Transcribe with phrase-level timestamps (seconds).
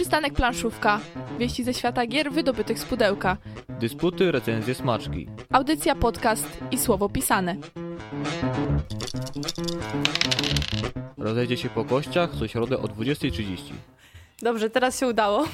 [0.00, 1.00] Przystanek Planszówka.
[1.38, 3.36] Wieści ze świata gier wydobytych z pudełka.
[3.68, 5.28] Dysputy, recenzje, smaczki.
[5.52, 7.56] Audycja, podcast i słowo pisane.
[11.18, 13.56] Rozejdzie się po kościach co środę o 20.30.
[14.42, 15.44] Dobrze, teraz się udało.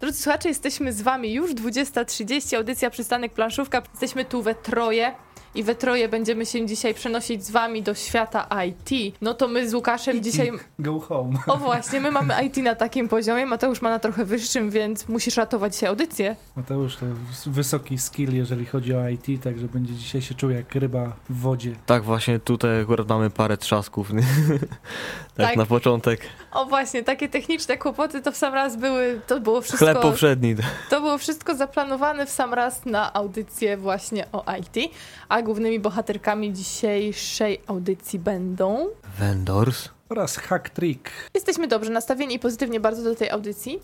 [0.00, 3.82] Drodzy słuchacze, jesteśmy z wami już 20.30, audycja Przystanek Planszówka.
[3.92, 5.14] Jesteśmy tu we troje
[5.54, 9.14] i we troje będziemy się dzisiaj przenosić z wami do świata IT.
[9.20, 10.50] No to my z Łukaszem dzisiaj...
[10.78, 11.38] Go home.
[11.46, 15.36] O właśnie, my mamy IT na takim poziomie, Mateusz ma na trochę wyższym, więc musisz
[15.36, 16.36] ratować dzisiaj audycję.
[16.56, 17.06] Mateusz to
[17.46, 21.72] wysoki skill, jeżeli chodzi o IT, także będzie dzisiaj się czuł jak ryba w wodzie.
[21.86, 24.12] Tak, właśnie tutaj akurat mamy parę trzasków.
[24.12, 24.22] nie?
[25.36, 25.56] tak, Tak.
[25.56, 26.20] na początek.
[26.54, 29.84] O właśnie, takie techniczne kłopoty to w sam raz były, to było wszystko...
[29.84, 30.56] Chleb poprzedni.
[30.90, 34.92] To było wszystko zaplanowane w sam raz na audycję właśnie o IT,
[35.28, 38.88] a głównymi bohaterkami dzisiejszej audycji będą...
[39.18, 39.88] Vendors.
[40.08, 41.10] Oraz hack trick.
[41.34, 43.80] Jesteśmy dobrze nastawieni i pozytywnie bardzo do tej audycji,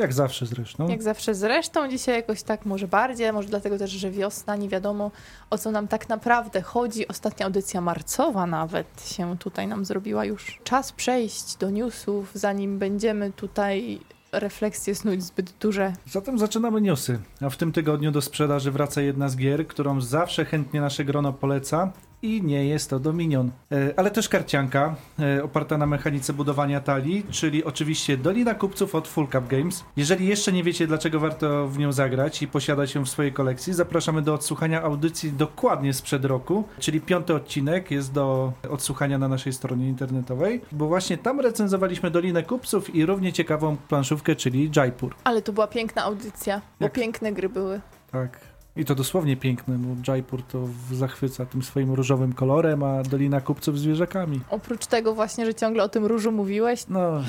[0.00, 0.88] Jak zawsze zresztą.
[0.88, 1.88] jak zawsze zresztą.
[1.88, 5.10] Dzisiaj jakoś tak może bardziej, może dlatego też, że wiosna, nie wiadomo
[5.50, 7.08] o co nam tak naprawdę chodzi.
[7.08, 10.60] Ostatnia audycja marcowa nawet się tutaj nam zrobiła już.
[10.64, 14.00] Czas przejść do newsów, zanim będziemy tutaj
[14.32, 15.92] refleksje snuć zbyt duże.
[16.06, 17.18] Zatem zaczynamy newsy.
[17.40, 21.32] A w tym tygodniu do sprzedaży wraca jedna z gier, którą zawsze chętnie nasze grono
[21.32, 21.92] poleca.
[22.22, 23.50] I nie jest to Dominion.
[23.72, 29.08] E, ale też karcianka, e, oparta na mechanice budowania talii, czyli oczywiście Dolina Kupców od
[29.08, 29.84] Full Cup Games.
[29.96, 33.72] Jeżeli jeszcze nie wiecie, dlaczego warto w nią zagrać i posiadać ją w swojej kolekcji,
[33.72, 39.52] zapraszamy do odsłuchania audycji dokładnie sprzed roku, czyli piąty odcinek jest do odsłuchania na naszej
[39.52, 45.14] stronie internetowej, bo właśnie tam recenzowaliśmy Dolinę Kupców i równie ciekawą planszówkę, czyli Jaipur.
[45.24, 47.80] Ale to była piękna audycja, bo Jak- piękne gry były.
[48.12, 48.49] Tak.
[48.76, 53.78] I to dosłownie piękne, bo Jaipur to zachwyca tym swoim różowym kolorem, a Dolina Kupców
[53.78, 54.40] zwierzakami.
[54.50, 57.22] Oprócz tego właśnie, że ciągle o tym różu mówiłeś, No,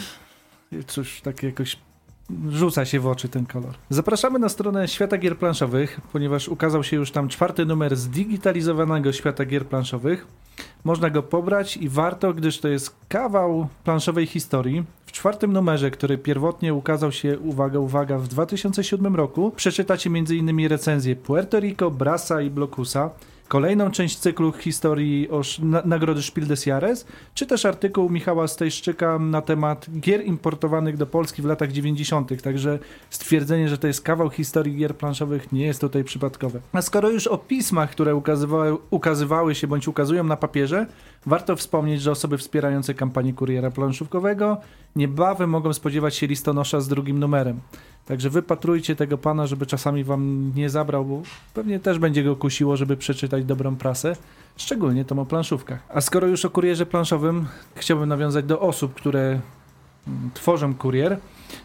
[0.87, 1.77] cóż, tak jakoś
[2.49, 3.73] rzuca się w oczy ten kolor.
[3.89, 9.45] Zapraszamy na stronę Świata Gier Planszowych, ponieważ ukazał się już tam czwarty numer zdigitalizowanego Świata
[9.45, 10.27] Gier Planszowych.
[10.83, 14.83] Można go pobrać i warto, gdyż to jest kawał planszowej historii.
[15.05, 20.67] W czwartym numerze, który pierwotnie ukazał się, uwaga, uwaga, w 2007 roku, przeczytacie m.in.
[20.67, 23.09] recenzję Puerto Rico, Brasa i Blokusa,
[23.51, 29.19] kolejną część cyklu historii o na, nagrody Spiel des Jahres, czy też artykuł Michała Stejszczyka
[29.19, 32.41] na temat gier importowanych do Polski w latach 90.
[32.43, 32.79] Także
[33.09, 36.59] stwierdzenie, że to jest kawał historii gier planszowych nie jest tutaj przypadkowe.
[36.73, 40.85] A skoro już o pismach, które ukazywały, ukazywały się bądź ukazują na papierze,
[41.25, 44.57] warto wspomnieć, że osoby wspierające kampanię kuriera planszówkowego
[44.95, 47.59] niebawem mogą spodziewać się listonosza z drugim numerem.
[48.05, 51.21] Także wypatrujcie tego pana, żeby czasami wam nie zabrał, bo
[51.53, 54.15] pewnie też będzie go kusiło, żeby przeczytać dobrą prasę.
[54.57, 55.79] Szczególnie tą o planszówkach.
[55.89, 59.39] A skoro już o kurierze planszowym, chciałbym nawiązać do osób, które
[60.07, 61.17] mm, tworzą kurier.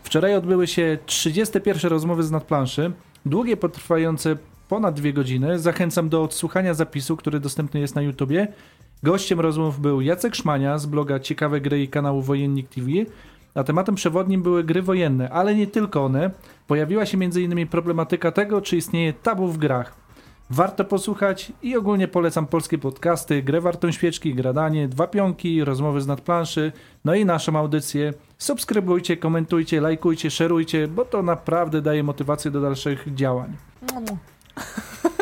[0.03, 2.93] Wczoraj odbyły się 31 rozmowy z nadplanszy,
[3.27, 4.37] długie, potrwające
[4.69, 5.59] ponad dwie godziny.
[5.59, 8.49] Zachęcam do odsłuchania zapisu, który dostępny jest na YouTubie.
[9.03, 12.89] Gościem rozmów był Jacek Szmania z bloga Ciekawe Gry i kanału Wojennik TV,
[13.57, 16.31] a tematem przewodnim były gry wojenne, ale nie tylko one.
[16.67, 17.67] Pojawiła się m.in.
[17.67, 20.07] problematyka tego, czy istnieje tabu w grach.
[20.51, 26.07] Warto posłuchać i ogólnie polecam polskie podcasty, grę wartą świeczki, gradanie, dwa pionki, rozmowy z
[26.07, 26.73] nadplanszy,
[27.05, 28.13] no i naszą audycję.
[28.39, 33.57] Subskrybujcie, komentujcie, lajkujcie, szerujcie, bo to naprawdę daje motywację do dalszych działań.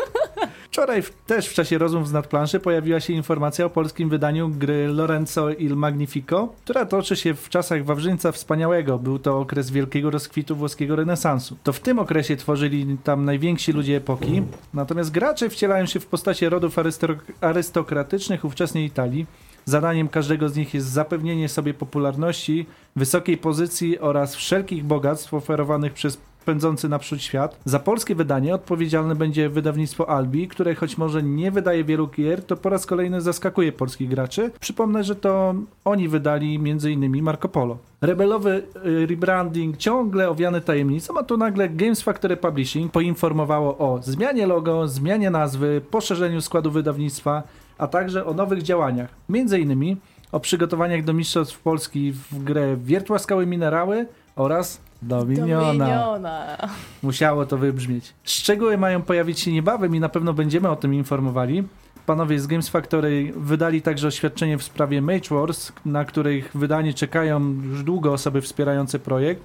[0.75, 5.49] Wczoraj też w czasie rozmów z nadplanszy pojawiła się informacja o polskim wydaniu gry Lorenzo
[5.49, 8.99] il Magnifico, która toczy się w czasach Wawrzyńca Wspaniałego.
[8.99, 11.57] Był to okres wielkiego rozkwitu włoskiego renesansu.
[11.63, 14.41] To w tym okresie tworzyli tam najwięksi ludzie epoki,
[14.73, 19.25] natomiast gracze wcielają się w postacie rodów arysto- arystokratycznych ówczesnej Italii.
[19.65, 22.65] Zadaniem każdego z nich jest zapewnienie sobie popularności,
[22.95, 27.59] wysokiej pozycji oraz wszelkich bogactw oferowanych przez pędzący naprzód świat.
[27.65, 32.57] Za polskie wydanie odpowiedzialne będzie wydawnictwo Albi, które choć może nie wydaje wielu gier, to
[32.57, 34.51] po raz kolejny zaskakuje polskich graczy.
[34.59, 37.23] Przypomnę, że to oni wydali m.in.
[37.23, 37.77] Marco Polo.
[38.01, 44.47] Rebelowy y, rebranding ciągle owiany tajemnicą, a tu nagle Games Factory Publishing poinformowało o zmianie
[44.47, 47.43] logo, zmianie nazwy, poszerzeniu składu wydawnictwa,
[47.77, 49.09] a także o nowych działaniach.
[49.29, 49.97] Między innymi
[50.31, 54.05] o przygotowaniach do Mistrzostw Polski w grę Wiertła Skały Minerały
[54.35, 55.85] oraz Dominiona.
[55.85, 56.57] Dominiona.
[57.03, 58.13] Musiało to wybrzmieć.
[58.23, 61.63] Szczegóły mają pojawić się niebawem i na pewno będziemy o tym informowali.
[62.05, 67.61] Panowie z Games Factory wydali także oświadczenie w sprawie Mage Wars, na których wydanie czekają
[67.63, 69.41] już długo osoby wspierające projekt.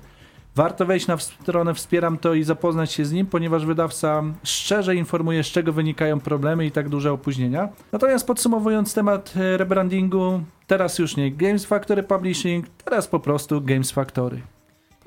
[0.57, 5.45] Warto wejść na stronę Wspieram to i zapoznać się z nim, ponieważ wydawca szczerze informuje,
[5.45, 7.69] z czego wynikają problemy i tak duże opóźnienia.
[7.93, 13.91] Natomiast podsumowując temat e, rebrandingu, teraz już nie Games Factory Publishing, teraz po prostu Games
[13.91, 14.41] Factory.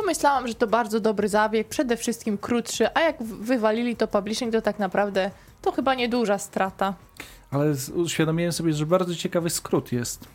[0.07, 4.61] Pomyślałam, że to bardzo dobry zabieg, przede wszystkim krótszy, a jak wywalili to publishing, to
[4.61, 6.93] tak naprawdę to chyba nieduża strata.
[7.51, 10.27] Ale uświadomiłem sobie, że bardzo ciekawy skrót jest.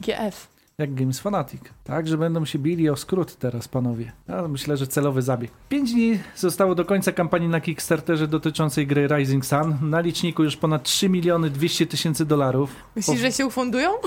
[0.00, 0.48] GF.
[0.78, 1.60] Jak Games Fanatic.
[1.84, 4.12] Tak, że będą się bili o skrót teraz, panowie.
[4.28, 5.50] Ja myślę, że celowy zabieg.
[5.68, 9.76] 5 dni zostało do końca kampanii na Kickstarterze dotyczącej gry Rising Sun.
[9.82, 12.70] Na liczniku już ponad 3 miliony 200 tysięcy dolarów.
[12.96, 13.90] Myślisz, Po- że się ufundują?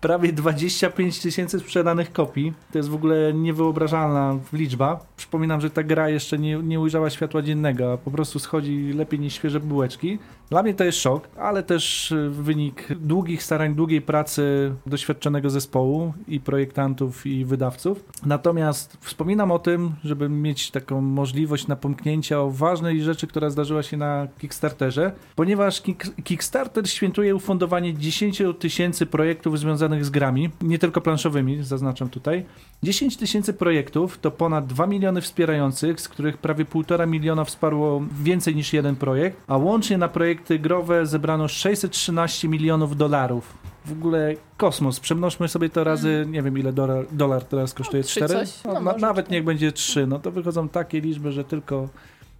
[0.00, 2.52] prawie 25 tysięcy sprzedanych kopii.
[2.72, 5.00] To jest w ogóle niewyobrażalna liczba.
[5.16, 9.20] Przypominam, że ta gra jeszcze nie, nie ujrzała światła dziennego, a po prostu schodzi lepiej
[9.20, 10.18] niż świeże bułeczki.
[10.50, 16.12] Dla mnie to jest szok, ale też y, wynik długich starań, długiej pracy doświadczonego zespołu
[16.28, 18.04] i projektantów i wydawców.
[18.26, 23.96] Natomiast wspominam o tym, żeby mieć taką możliwość napomknięcia o ważnej rzeczy, która zdarzyła się
[23.96, 31.00] na Kickstarterze, ponieważ Kick- Kickstarter świętuje ufundowanie 10 tysięcy projektów związanych z grami, nie tylko
[31.00, 32.44] planszowymi, zaznaczam tutaj.
[32.82, 38.56] 10 tysięcy projektów to ponad 2 miliony wspierających, z których prawie 1,5 miliona wsparło więcej
[38.56, 43.58] niż jeden projekt, a łącznie na projekty growe zebrano 613 milionów dolarów.
[43.84, 45.00] W ogóle kosmos.
[45.00, 48.34] Przemnożmy sobie to razy, nie wiem ile dolar, dolar teraz kosztuje, trzy 4?
[48.34, 48.64] coś.
[48.64, 51.88] No na, nawet niech będzie 3, no to wychodzą takie liczby, że tylko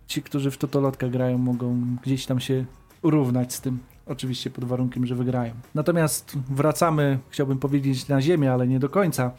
[0.06, 2.64] ci, którzy w totolotka grają, mogą gdzieś tam się
[3.02, 3.78] równać z tym.
[4.08, 5.52] Oczywiście pod warunkiem, że wygrają.
[5.75, 9.31] Natomiast wracamy, chciałbym powiedzieć, na ziemię, ale nie do końca.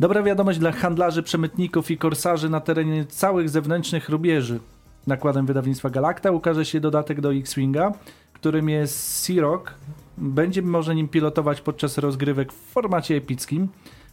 [0.00, 4.60] Dobra wiadomość dla handlarzy, przemytników i korsarzy na terenie całych zewnętrznych rubieży.
[5.06, 7.92] Nakładem wydawnictwa Galacta ukaże się dodatek do X-Winga,
[8.32, 9.74] którym jest Sea-Rock.
[10.18, 13.68] Będzie można nim pilotować podczas rozgrywek w formacie epickim.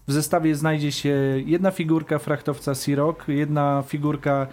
[0.07, 4.47] W zestawie znajdzie się jedna figurka frachtowca Sea-Rock, jedna figurka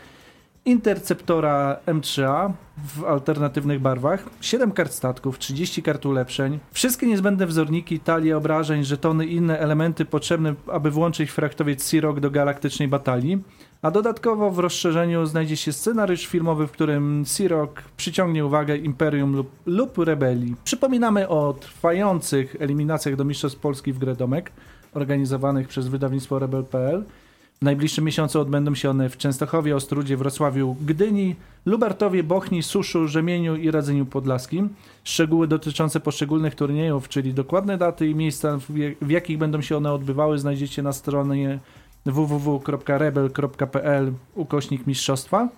[0.65, 2.53] Interceptora M3A
[2.97, 9.27] w alternatywnych barwach, 7 kart statków, 30 kart ulepszeń, wszystkie niezbędne wzorniki, talie obrażeń, żetony
[9.27, 13.43] i inne elementy potrzebne, aby włączyć frachtowiec Sea-Rock do galaktycznej batalii.
[13.83, 19.51] A dodatkowo w rozszerzeniu znajdzie się scenariusz filmowy, w którym Sea-Rock przyciągnie uwagę Imperium lub,
[19.67, 20.57] lub rebelii.
[20.65, 24.53] Przypominamy o trwających eliminacjach do Mistrzostw Polski w grę Domek,
[24.95, 27.05] organizowanych przez wydawnictwo Rebel.pl.
[27.63, 31.37] W najbliższym miesiącu odbędą się one w Częstochowie, Ostrudzie, Wrocławiu, Gdyni,
[31.67, 34.69] Lubartowie, Bochni, Suszu, Rzemieniu i Radzeniu Podlaskim.
[35.05, 39.77] Szczegóły dotyczące poszczególnych turniejów, czyli dokładne daty i miejsca, w, jak- w jakich będą się
[39.77, 41.59] one odbywały, znajdziecie na stronie
[42.07, 45.49] www.rebel.pl ukośnik mistrzostwa.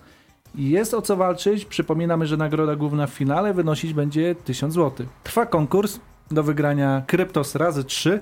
[0.55, 1.65] Jest o co walczyć.
[1.65, 5.07] Przypominamy, że nagroda główna w finale wynosić będzie 1000 zł.
[5.23, 5.99] Trwa konkurs
[6.31, 8.19] do wygrania Kryptos razy 3.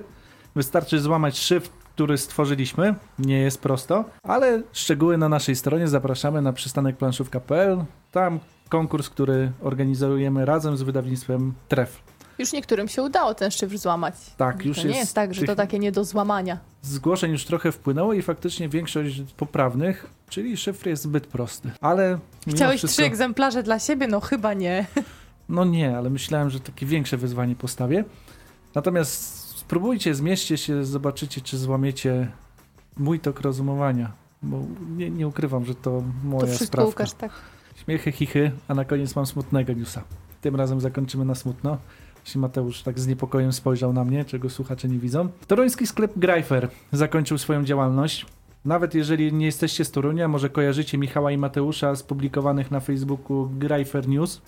[0.56, 2.94] Wystarczy złamać szyfr, który stworzyliśmy.
[3.18, 7.84] Nie jest prosto, ale szczegóły na naszej stronie zapraszamy na przystanekplanszówka.pl.
[8.12, 12.02] Tam konkurs, który organizujemy razem z wydawnictwem Tref.
[12.38, 14.14] Już niektórym się udało ten szyfr złamać.
[14.36, 16.58] Tak, już to nie jest jest tak, że to takie nie do złamania.
[16.82, 21.70] Zgłoszeń już trochę wpłynęło i faktycznie większość poprawnych, czyli szyfr jest zbyt prosty.
[21.80, 22.18] Ale
[22.48, 24.06] Chciałeś wszystko, trzy egzemplarze dla siebie?
[24.06, 24.86] No chyba nie.
[25.48, 28.04] No nie, ale myślałem, że takie większe wyzwanie postawię.
[28.74, 32.28] Natomiast spróbujcie, zmierzcie się, zobaczycie, czy złamiecie
[32.96, 34.12] mój tok rozumowania.
[34.42, 34.62] Bo
[34.96, 36.88] nie, nie ukrywam, że to To moja wszystko sprawka.
[36.88, 37.32] Łukasz tak.
[37.84, 40.04] Śmiechy, chichy, a na koniec mam smutnego newsa.
[40.40, 41.78] Tym razem zakończymy na smutno.
[42.24, 45.28] Jeśli Mateusz tak z niepokojem spojrzał na mnie, czego słuchacze nie widzą.
[45.46, 48.26] Toruński sklep Greifer zakończył swoją działalność.
[48.64, 53.50] Nawet jeżeli nie jesteście z Torunia, może kojarzycie Michała i Mateusza z publikowanych na Facebooku
[53.58, 54.42] Greifer News.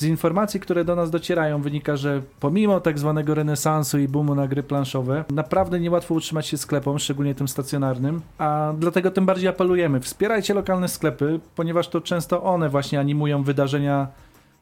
[0.00, 4.48] Z informacji, które do nas docierają, wynika, że pomimo tak zwanego renesansu i boomu na
[4.48, 10.00] gry planszowe, naprawdę niełatwo utrzymać się sklepom, szczególnie tym stacjonarnym, a dlatego tym bardziej apelujemy.
[10.00, 14.08] Wspierajcie lokalne sklepy, ponieważ to często one właśnie animują wydarzenia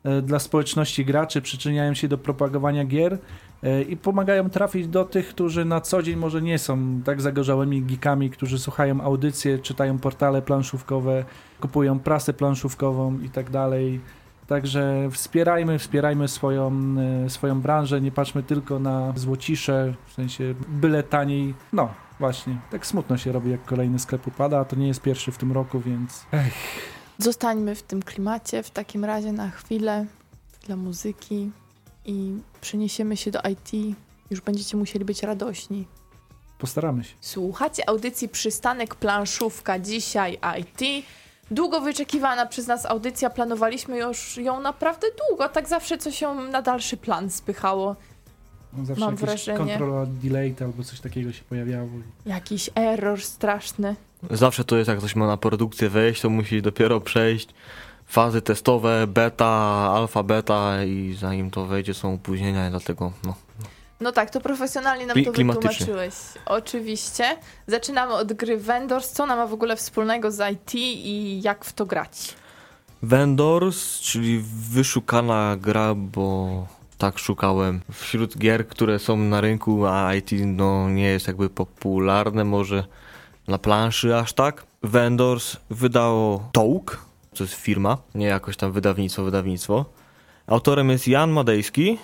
[0.04, 3.18] e, dla społeczności graczy, przyczyniają się do propagowania gier
[3.62, 7.82] e, i pomagają trafić do tych, którzy na co dzień może nie są tak zagorzałymi
[7.82, 11.24] geekami, którzy słuchają audycje, czytają portale planszówkowe,
[11.60, 14.00] kupują prasę planszówkową i tak dalej.
[14.46, 16.72] Także wspierajmy, wspierajmy swoją,
[17.26, 21.54] e, swoją branżę, nie patrzmy tylko na złocisze, w sensie byle taniej.
[21.72, 25.32] No, właśnie, tak smutno się robi, jak kolejny sklep upada, a to nie jest pierwszy
[25.32, 26.52] w tym roku, więc ech,
[27.18, 30.06] Zostańmy w tym klimacie w takim razie na chwilę
[30.66, 31.50] dla muzyki
[32.04, 33.96] i przeniesiemy się do IT.
[34.30, 35.86] Już będziecie musieli być radośni.
[36.58, 37.14] postaramy się.
[37.20, 41.06] Słuchacie audycji Przystanek Planszówka, dzisiaj IT.
[41.50, 46.62] Długo wyczekiwana przez nas audycja, planowaliśmy już ją naprawdę długo, tak zawsze coś się na
[46.62, 47.96] dalszy plan spychało.
[48.82, 49.58] Zawsze Mam jakieś wrażenie.
[49.58, 51.88] kontrola delayed albo coś takiego się pojawiało.
[52.26, 53.96] Jakiś error straszny.
[54.30, 57.48] Zawsze to jest, jak ktoś ma na produkcję wejść, to musi dopiero przejść
[58.06, 59.46] fazy testowe, beta,
[59.94, 63.34] alfa, beta i zanim to wejdzie są opóźnienia i dlatego no,
[64.00, 66.14] No tak, to profesjonalnie nam to wytłumaczyłeś.
[66.46, 67.24] Oczywiście.
[67.66, 69.10] Zaczynamy od gry Vendors.
[69.10, 72.34] Co ona ma w ogóle wspólnego z IT i jak w to grać?
[73.02, 76.66] Vendors, czyli wyszukana gra, bo
[76.98, 82.44] tak szukałem wśród gier, które są na rynku, a IT no, nie jest jakby popularne
[82.44, 82.84] może
[83.48, 84.66] na planszy aż tak.
[84.82, 89.84] Vendors wydało Tołk, to jest firma, nie jakoś tam wydawnictwo, wydawnictwo.
[90.46, 91.98] Autorem jest Jan Madejski.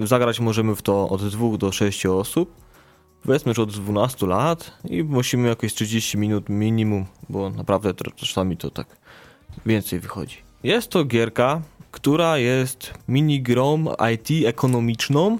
[0.00, 2.52] Zagrać możemy w to od 2 do 6 osób.
[3.22, 8.70] Powiedzmy, że od 12 lat i musimy jakieś 30 minut minimum, bo naprawdę czasami to
[8.70, 8.96] tak
[9.66, 10.36] więcej wychodzi.
[10.62, 13.84] Jest to gierka, która jest minigrą
[14.14, 15.38] IT ekonomiczną,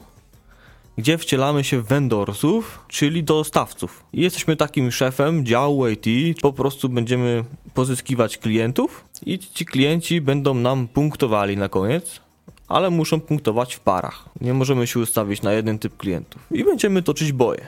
[0.99, 4.05] gdzie wcielamy się w vendorsów, czyli dostawców.
[4.13, 7.45] I jesteśmy takim szefem działu IT, po prostu będziemy
[7.75, 12.21] pozyskiwać klientów i ci klienci będą nam punktowali na koniec,
[12.69, 14.29] ale muszą punktować w parach.
[14.41, 16.43] Nie możemy się ustawić na jeden typ klientów.
[16.51, 17.67] I będziemy toczyć boje.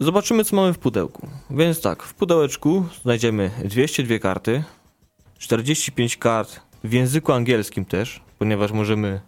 [0.00, 1.28] Zobaczymy, co mamy w pudełku.
[1.50, 4.64] Więc tak, w pudełeczku znajdziemy 202 karty,
[5.38, 9.20] 45 kart w języku angielskim też, ponieważ możemy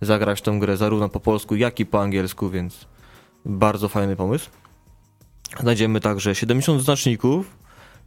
[0.00, 2.86] zagrać tą grę zarówno po polsku, jak i po angielsku, więc
[3.44, 4.50] bardzo fajny pomysł.
[5.60, 7.56] Znajdziemy także 70 znaczników,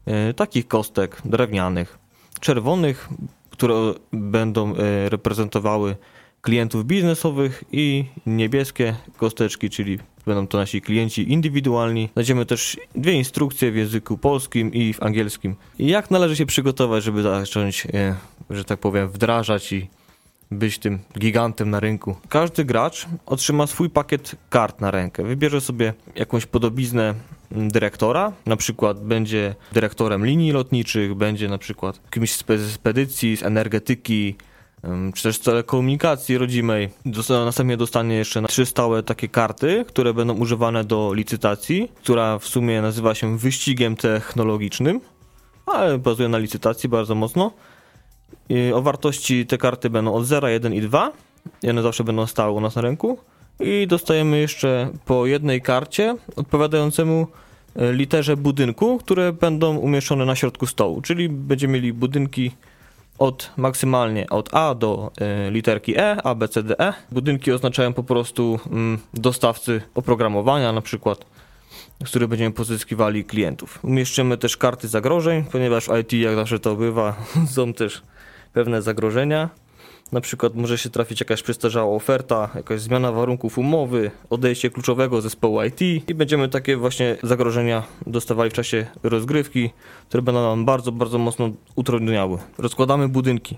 [0.05, 1.99] e, takich kostek drewnianych,
[2.39, 3.09] czerwonych,
[3.49, 3.75] które
[4.11, 5.95] będą e, reprezentowały
[6.45, 12.09] klientów biznesowych i niebieskie kosteczki, czyli będą to nasi klienci indywidualni.
[12.13, 15.55] Znajdziemy też dwie instrukcje w języku polskim i w angielskim.
[15.79, 18.15] Jak należy się przygotować, żeby zacząć, e,
[18.49, 19.87] że tak powiem, wdrażać i
[20.51, 22.15] być tym gigantem na rynku.
[22.29, 25.23] Każdy gracz otrzyma swój pakiet kart na rękę.
[25.23, 27.13] Wybierze sobie jakąś podobiznę
[27.51, 33.43] dyrektora, na przykład będzie dyrektorem linii lotniczych, będzie na przykład kimś z spe- spedycji, z
[33.43, 34.35] energetyki,
[35.15, 36.89] czy też telekomunikacji rodzimej.
[37.29, 42.81] Następnie dostanie jeszcze trzy stałe takie karty, które będą używane do licytacji, która w sumie
[42.81, 45.01] nazywa się wyścigiem technologicznym,
[45.65, 47.51] ale bazuje na licytacji bardzo mocno.
[48.49, 51.11] I O wartości te karty będą od 0, 1 i 2.
[51.63, 53.17] I one zawsze będą stały u nas na ręku.
[53.59, 57.27] I dostajemy jeszcze po jednej karcie odpowiadającemu
[57.75, 61.01] e, literze budynku, które będą umieszczone na środku stołu.
[61.01, 62.51] Czyli będziemy mieli budynki
[63.19, 66.93] od maksymalnie od A do e, literki E, A, B, C, D, E.
[67.11, 71.25] Budynki oznaczają po prostu mm, dostawcy oprogramowania, na przykład
[72.05, 73.79] z których będziemy pozyskiwali klientów.
[73.83, 77.15] Umieszczymy też karty zagrożeń, ponieważ w IT, jak zawsze to bywa,
[77.55, 78.01] są też
[78.53, 79.49] pewne zagrożenia.
[80.11, 85.63] Na przykład może się trafić jakaś przestarzała oferta, jakaś zmiana warunków umowy, odejście kluczowego zespołu
[85.63, 89.69] IT i będziemy takie właśnie zagrożenia dostawali w czasie rozgrywki,
[90.09, 92.37] które będą nam bardzo, bardzo mocno utrudniały.
[92.57, 93.57] Rozkładamy budynki,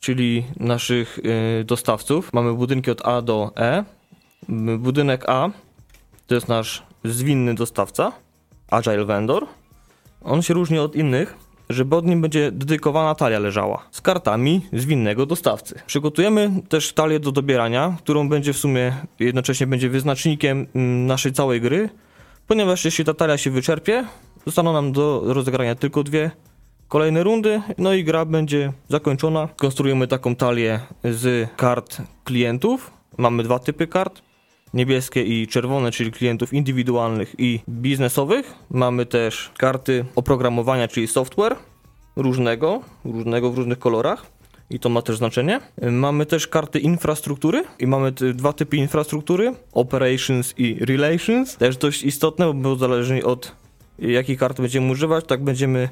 [0.00, 2.32] czyli naszych y, dostawców.
[2.32, 3.84] Mamy budynki od A do E.
[4.78, 5.50] Budynek A
[6.26, 8.12] to jest nasz zwinny dostawca,
[8.70, 9.46] Agile Vendor.
[10.24, 11.36] On się różni od innych,
[11.72, 15.80] że pod nim będzie dedykowana talia leżała z kartami zwinnego dostawcy.
[15.86, 21.60] Przygotujemy też talię do dobierania, którą będzie w sumie jednocześnie będzie wyznacznikiem mm, naszej całej
[21.60, 21.88] gry,
[22.46, 24.04] ponieważ jeśli ta talia się wyczerpie,
[24.46, 26.30] zostaną nam do rozegrania tylko dwie
[26.88, 29.48] kolejne rundy, no i gra będzie zakończona.
[29.56, 32.90] Konstruujemy taką talię z kart klientów.
[33.18, 34.22] Mamy dwa typy kart
[34.74, 38.54] niebieskie i czerwone, czyli klientów indywidualnych i biznesowych.
[38.70, 41.56] Mamy też karty oprogramowania, czyli software
[42.16, 44.26] różnego, różnego w różnych kolorach.
[44.70, 45.60] I to ma też znaczenie.
[45.90, 51.56] Mamy też karty infrastruktury i mamy dwa typy infrastruktury: operations i relations.
[51.56, 53.56] Też dość istotne, bo zależnie od
[53.98, 55.88] jakiej karty będziemy używać, tak będziemy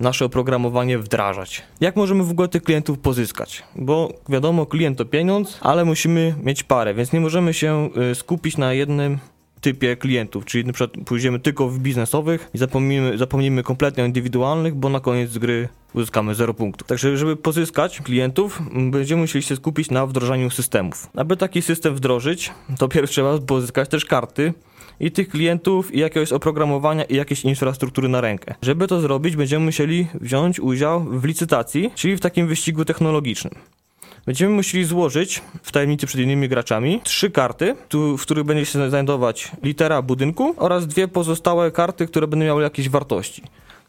[0.00, 1.62] nasze oprogramowanie wdrażać.
[1.80, 3.62] Jak możemy w ogóle tych klientów pozyskać?
[3.76, 8.56] Bo wiadomo, klient to pieniądz, ale musimy mieć parę, więc nie możemy się y, skupić
[8.56, 9.18] na jednym
[9.64, 14.74] typie klientów, czyli na przykład pójdziemy tylko w biznesowych i zapomnimy, zapomnimy kompletnie o indywidualnych,
[14.74, 16.88] bo na koniec gry uzyskamy 0 punktów.
[16.88, 21.08] Także żeby pozyskać klientów, m, będziemy musieli się skupić na wdrożeniu systemów.
[21.16, 24.54] Aby taki system wdrożyć, to pierw trzeba pozyskać też karty,
[25.00, 28.54] i tych klientów, i jakiegoś oprogramowania, i jakiejś infrastruktury na rękę.
[28.62, 33.54] Żeby to zrobić, będziemy musieli wziąć udział w licytacji, czyli w takim wyścigu technologicznym.
[34.26, 38.90] Będziemy musieli złożyć w tajemnicy przed innymi graczami trzy karty, tu, w których będzie się
[38.90, 43.42] znajdować litera budynku oraz dwie pozostałe karty, które będą miały jakieś wartości.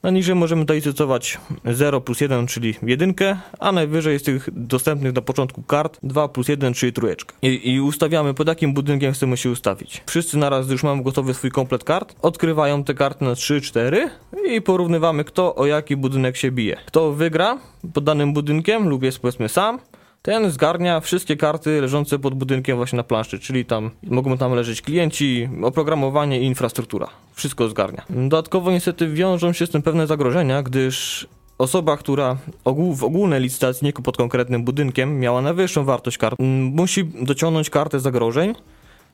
[0.04, 5.22] Na niżej możemy dolicytować 0 plus 1, czyli jedynkę, a najwyżej z tych dostępnych na
[5.22, 7.36] początku kart 2 plus 1, czyli trójeczkę.
[7.42, 10.04] I, I ustawiamy pod jakim budynkiem chcemy się ustawić.
[10.06, 14.10] Wszyscy naraz, już mamy gotowy swój komplet kart, odkrywają te karty na 3, 4
[14.50, 16.78] i porównywamy kto o jaki budynek się bije.
[16.86, 17.58] Kto wygra
[17.94, 19.80] pod danym budynkiem lub jest powiedzmy sam,
[20.26, 24.82] ten zgarnia wszystkie karty leżące pod budynkiem właśnie na planszy, czyli tam mogą tam leżeć
[24.82, 27.08] klienci, oprogramowanie i infrastruktura.
[27.34, 28.06] Wszystko zgarnia.
[28.10, 31.28] Dodatkowo niestety wiążą się z tym pewne zagrożenia, gdyż
[31.58, 36.36] osoba, która ogół, w ogólnej licytacji, pod konkretnym budynkiem, miała najwyższą wartość kart,
[36.72, 38.56] musi dociągnąć kartę zagrożeń,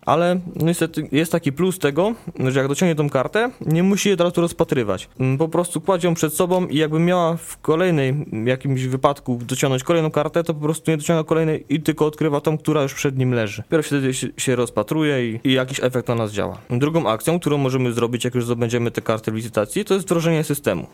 [0.05, 2.13] ale niestety jest taki plus tego,
[2.50, 5.10] że jak dociągnie tą kartę, nie musi jej od razu rozpatrywać.
[5.20, 9.84] Mm, Po prostu kładzie ją przed sobą i jakby miała w kolejnej jakimś wypadku dociągnąć
[9.84, 13.17] kolejną kartę, to po prostu nie dociąga kolejnej i tylko odkrywa tą, która już przed
[13.17, 13.62] nim leży.
[13.62, 16.58] Dopiero wtedy się, rozpatruje i, i jakiś efekt na nas działa.
[16.70, 20.43] Drugą akcją, którą możemy zrobić, jak już zdobędziemy te karty w licytacji, to jest wdrożenie
[20.43, 20.88] systemu.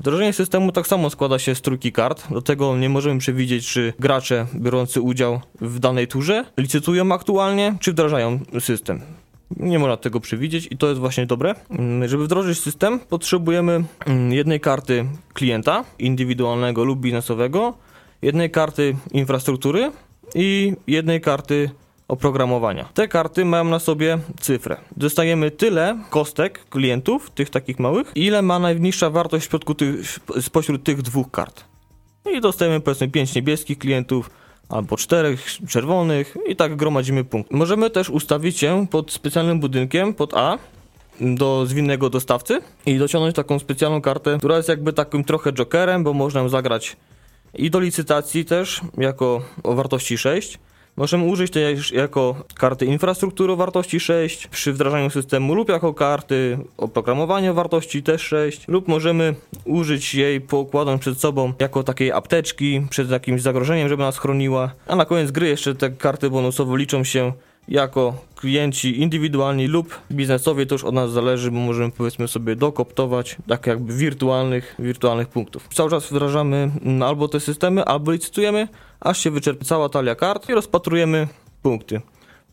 [0.00, 2.32] Wdrożenie systemu tak samo składa się z trójki kart.
[2.32, 7.92] Do tego nie możemy przewidzieć, czy gracze biorący udział w danej turze licytują aktualnie, czy
[7.92, 9.00] wdrażają system.
[9.56, 11.54] Nie można tego przewidzieć i to jest właśnie dobre.
[11.70, 17.74] Mm, Żeby wdrożyć system, potrzebujemy mm, jednej karty klienta, indywidualnego lub biznesowego,
[18.22, 19.92] jednej karty infrastruktury
[20.34, 21.70] i jednej karty
[22.08, 22.88] oprogramowania.
[22.94, 24.76] Te karty mają na sobie cyfrę.
[24.96, 31.30] Dostajemy tyle kostek klientów, tych takich małych, ile ma najniższa wartość tych, spośród tych dwóch
[31.30, 31.64] kart.
[32.32, 34.30] I dostajemy powiedzmy 5 niebieskich klientów,
[34.68, 37.52] albo czterech czerwonych i tak gromadzimy punkt.
[37.52, 40.58] Możemy też ustawić się pod specjalnym budynkiem, pod A,
[41.20, 46.12] do zwinnego dostawcy i dociągnąć taką specjalną kartę, która jest jakby takim trochę jokerem, bo
[46.12, 46.96] można ją zagrać
[47.54, 50.58] i do licytacji też, jako o wartości 6.
[50.98, 56.58] Możemy użyć tej jako karty infrastruktury o wartości 6 przy wdrażaniu systemu lub jako karty
[56.76, 62.86] oprogramowania o wartości też 6 lub możemy użyć jej pokładając przed sobą jako takiej apteczki
[62.90, 64.70] przed jakimś zagrożeniem, żeby nas chroniła.
[64.86, 67.32] A na koniec gry jeszcze te karty bonusowo liczą się
[67.68, 73.36] jako klienci indywidualni lub biznesowi, to już od nas zależy, bo możemy powiedzmy sobie dokoptować
[73.48, 75.68] tak jakby wirtualnych, wirtualnych punktów.
[75.74, 78.68] Cały czas wdrażamy mm, albo te systemy, albo licytujemy,
[79.00, 81.28] aż się wyczerpie cała talia kart i rozpatrujemy
[81.62, 82.00] punkty.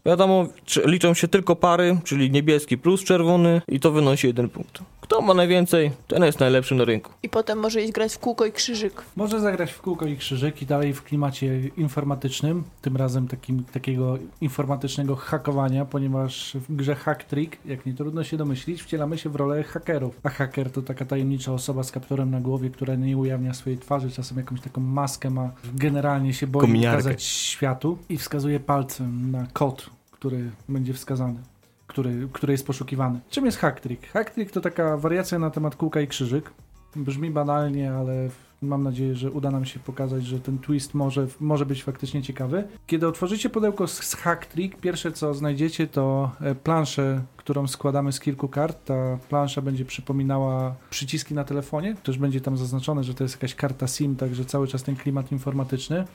[0.05, 0.47] Wiadomo,
[0.85, 4.79] liczą się tylko pary, czyli niebieski plus czerwony i to wynosi jeden punkt.
[5.01, 7.12] Kto ma najwięcej, ten jest najlepszy na rynku.
[7.24, 9.01] I potem może iść grać w kółko i krzyżyk.
[9.15, 14.18] Może zagrać w kółko i krzyżyk i dalej w klimacie informatycznym, tym razem takim, takiego
[14.41, 19.35] informatycznego hakowania, ponieważ w grze Hack Trick, jak nie trudno się domyślić, wcielamy się w
[19.35, 20.20] rolę hakerów.
[20.24, 24.11] A haker to taka tajemnicza osoba z kapturem na głowie, która nie ujawnia swojej twarzy,
[24.11, 26.98] czasem jakąś taką maskę ma, generalnie się boi Kominiarkę.
[26.98, 29.95] pokazać światu i wskazuje palcem na kod,
[30.25, 31.40] który będzie wskazany.
[31.88, 33.20] Który, który jest poszukiwany.
[33.29, 34.07] Czym jest hack trick?
[34.07, 36.51] Hack trick to taka wariacja na temat kółka i krzyżyk.
[36.96, 38.29] Brzmi banalnie, ale
[38.61, 42.64] mam nadzieję, że uda nam się pokazać, że ten twist może, może być faktycznie ciekawy.
[42.88, 48.11] Kiedy otworzycie pudełko z z Hack Trick, pierwsze co znajdziecie to e, planszę, którą składamy
[48.11, 48.85] z kilku kart.
[48.85, 51.96] Ta plansza będzie przypominała przyciski na telefonie.
[52.03, 55.31] Też będzie tam zaznaczone, że to jest jakaś karta SIM, także cały czas ten klimat
[55.31, 56.05] informatyczny.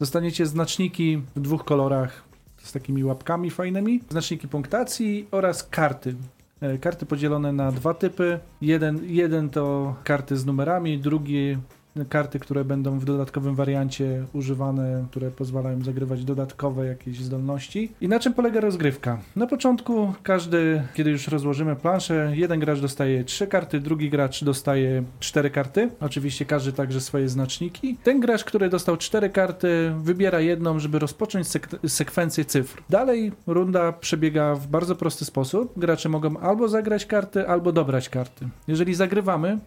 [0.00, 2.27] Dostaniecie znaczniki w dwóch kolorach
[2.68, 6.14] z takimi łapkami fajnymi, znaczniki punktacji oraz karty.
[6.60, 8.38] E, Karty podzielone na dwa typy.
[8.60, 11.58] Jeden, jeden to karty z numerami, drugi
[12.04, 17.92] karty, które będą w dodatkowym wariancie używane, które pozwalają zagrywać dodatkowe jakieś zdolności.
[18.00, 19.18] I na czym polega rozgrywka?
[19.36, 25.02] Na początku każdy, kiedy już rozłożymy planszę, jeden gracz dostaje trzy karty, drugi gracz dostaje
[25.20, 25.90] cztery karty.
[26.00, 27.96] Oczywiście każdy także swoje znaczniki.
[28.02, 32.82] Ten gracz, który dostał cztery karty, wybiera jedną, żeby rozpocząć sek- sekwencję cyfr.
[32.90, 35.72] Dalej runda przebiega w bardzo prosty sposób.
[35.76, 38.48] Gracze mogą albo zagrać karty, albo dobrać karty.
[38.68, 39.58] Jeżeli zagrywamy,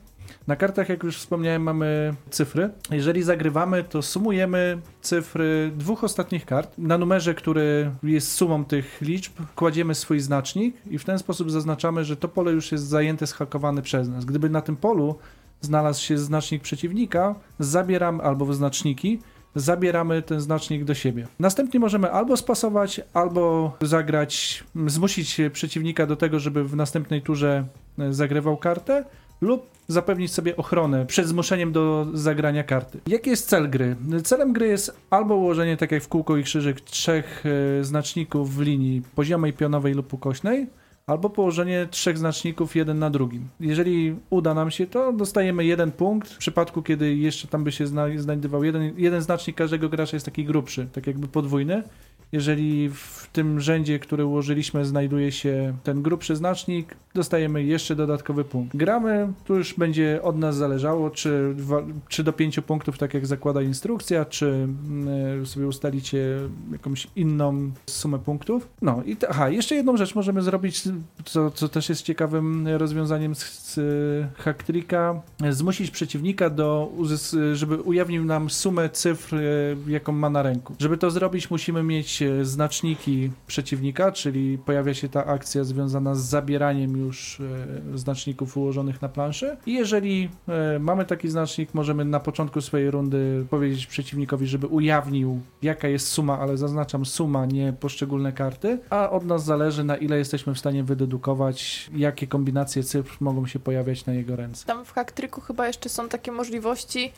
[0.47, 2.69] na kartach, jak już wspomniałem, mamy cyfry.
[2.91, 6.77] Jeżeli zagrywamy, to sumujemy cyfry dwóch ostatnich kart.
[6.77, 12.05] Na numerze, który jest sumą tych liczb, kładziemy swój znacznik i w ten sposób zaznaczamy,
[12.05, 14.25] że to pole już jest zajęte, schakowane przez nas.
[14.25, 15.15] Gdyby na tym polu
[15.61, 19.19] znalazł się znacznik przeciwnika, zabieram albo znaczniki,
[19.55, 21.27] zabieramy ten znacznik do siebie.
[21.39, 27.65] Następnie możemy albo spasować, albo zagrać, zmusić przeciwnika do tego, żeby w następnej turze
[27.99, 29.05] e, zagrywał kartę,
[29.41, 32.99] lub zapewnić sobie ochronę przed zmuszeniem do zagrania karty.
[33.07, 33.95] Jaki jest cel gry?
[34.23, 37.43] Celem gry jest albo ułożenie, tak jak w kółko i krzyżyk, trzech
[37.79, 40.67] e, znaczników w linii poziomej, pionowej lub ukośnej,
[41.07, 43.47] albo położenie trzech znaczników jeden na drugim.
[43.59, 46.29] Jeżeli uda nam się to, dostajemy jeden punkt.
[46.31, 50.25] W przypadku, kiedy jeszcze tam by się zna- znajdował jeden, jeden znacznik każdego gracza jest
[50.25, 51.83] taki grubszy, tak jakby podwójny.
[52.31, 58.77] Jeżeli w tym rzędzie, który ułożyliśmy, znajduje się ten grubszy znacznik, dostajemy jeszcze dodatkowy punkt.
[58.77, 61.55] Gramy, tu już będzie od nas zależało, czy,
[62.07, 66.37] czy do 5 punktów, tak jak zakłada instrukcja, czy mm, sobie ustalicie
[66.71, 68.67] jakąś inną sumę punktów.
[68.81, 70.83] No i aha, jeszcze jedną rzecz możemy zrobić,
[71.25, 73.79] co, co też jest ciekawym rozwiązaniem z, z
[74.37, 79.41] hacktricka, zmusić przeciwnika do, uzys- żeby ujawnił nam sumę cyfr, e,
[79.87, 80.75] jaką ma na ręku.
[80.79, 82.45] Żeby to zrobić, musimy mieć e,
[83.47, 87.41] przeciwnika, czyli pojawia się ta akcja związana z zabieraniem już
[87.93, 89.57] e, znaczników ułożonych na planszy.
[89.65, 95.41] I jeżeli e, mamy taki znacznik, możemy na początku swojej rundy powiedzieć przeciwnikowi, żeby ujawnił,
[95.61, 100.17] jaka jest suma, ale zaznaczam suma, nie poszczególne karty, a od nas zależy, na ile
[100.17, 104.65] jesteśmy w stanie wydedukować, jakie kombinacje cyfr mogą się pojawiać na jego ręce.
[104.65, 107.11] Tam w haktryku chyba jeszcze są takie możliwości,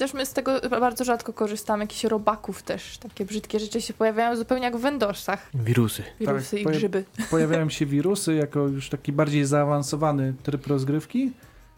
[0.00, 4.36] chociaż my z tego bardzo rzadko korzystamy, jakichś robaków też, takie brzydkie rzeczy się pojawiają
[4.36, 5.50] zupełnie jak w Wendorsach.
[5.54, 6.02] Wirusy.
[6.20, 7.04] Wirusy Tak, i poja- grzyby.
[7.30, 11.32] Pojawiają się wirusy jako już taki bardziej zaawansowany tryb rozgrywki.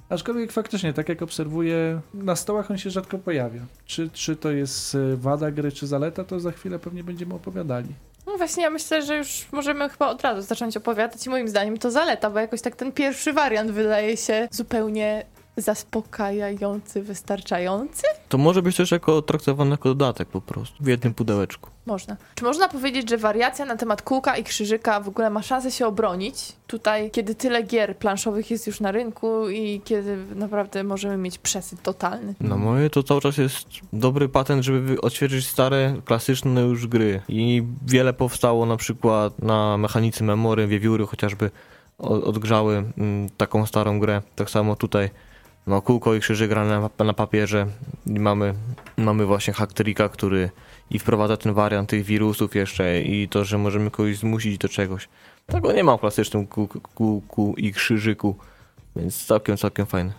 [0.08, 3.60] Aczkolwiek faktycznie, tak jak obserwuję, na stołach on się rzadko pojawia.
[3.86, 7.88] Czy, czy to jest e, wada gry, czy zaleta, to za chwilę pewnie będziemy opowiadali.
[8.26, 11.78] No właśnie, ja myślę, że już możemy chyba od razu zacząć opowiadać i moim zdaniem
[11.78, 15.24] to zaleta, bo jakoś tak ten pierwszy wariant wydaje się zupełnie
[15.56, 18.02] zaspokajający, wystarczający.
[18.28, 21.70] To może być też jako traktowany jako dodatek po prostu, w jednym pudełeczku.
[21.86, 22.16] Można.
[22.34, 25.86] Czy można powiedzieć, że wariacja na temat kółka i krzyżyka w ogóle ma szansę się
[25.86, 26.52] obronić?
[26.66, 31.82] Tutaj, kiedy tyle gier planszowych jest już na rynku i kiedy naprawdę możemy mieć przesyt
[31.82, 32.34] totalny.
[32.40, 37.20] Na moje to cały czas jest dobry patent, żeby odświeżyć stare, klasyczne już gry.
[37.28, 41.50] I wiele powstało na przykład na mechanice memory, wiewióry chociażby
[41.98, 44.22] odgrzały mm, taką starą grę.
[44.36, 45.10] Tak samo tutaj
[45.66, 47.66] no, kółko i krzyżyk grane na, na papierze
[48.06, 48.54] i mamy,
[48.96, 50.50] mamy właśnie Hacktricka, który
[50.90, 55.08] i wprowadza ten wariant tych wirusów jeszcze i to, że możemy kogoś zmusić do czegoś.
[55.46, 58.36] Tego nie ma w klasycznym kół- kółku i krzyżyku,
[58.96, 60.12] więc całkiem, całkiem fajne.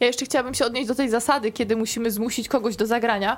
[0.00, 3.36] Ja jeszcze chciałabym się odnieść do tej zasady, kiedy musimy zmusić kogoś do zagrania.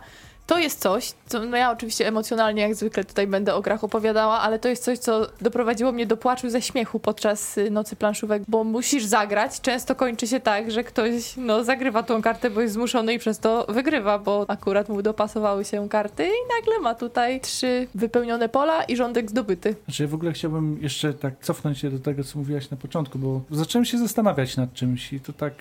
[0.50, 4.40] To jest coś, co no ja oczywiście emocjonalnie jak zwykle tutaj będę o grach opowiadała,
[4.40, 8.42] ale to jest coś, co doprowadziło mnie do płaczu ze śmiechu podczas y, nocy planszówek,
[8.48, 9.60] bo musisz zagrać.
[9.60, 13.38] Często kończy się tak, że ktoś no, zagrywa tą kartę, bo jest zmuszony i przez
[13.38, 18.84] to wygrywa, bo akurat mu dopasowały się karty i nagle ma tutaj trzy wypełnione pola
[18.84, 19.76] i rządek zdobyty.
[19.84, 23.18] Znaczy, ja w ogóle chciałbym jeszcze tak cofnąć się do tego, co mówiłaś na początku,
[23.18, 25.54] bo zacząłem się zastanawiać nad czymś i to tak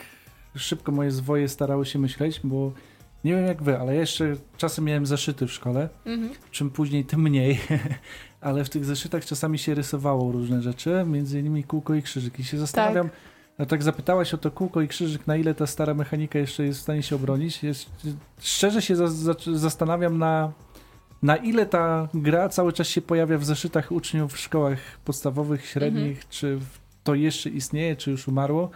[0.56, 2.71] szybko moje zwoje starały się myśleć, bo
[3.23, 6.32] nie wiem jak wy, ale ja jeszcze czasem miałem zeszyty w szkole, Mhm.
[6.51, 7.60] czym później, tym mniej,
[8.41, 12.39] ale w tych zeszytach czasami się rysowało różne rzeczy, między innymi kółko i krzyżyk.
[12.39, 13.10] I się zastanawiam,
[13.60, 16.79] no tak zapytałaś o to kółko i krzyżyk, na ile ta stara mechanika jeszcze jest
[16.79, 17.63] w stanie się obronić.
[17.63, 17.89] Jest,
[18.39, 20.51] szczerze się za, za, zastanawiam na,
[21.23, 26.27] na ile ta gra cały czas się pojawia w zeszytach uczniów w szkołach podstawowych, średnich,
[26.29, 28.69] czy w- to jeszcze istnieje, czy już umarło.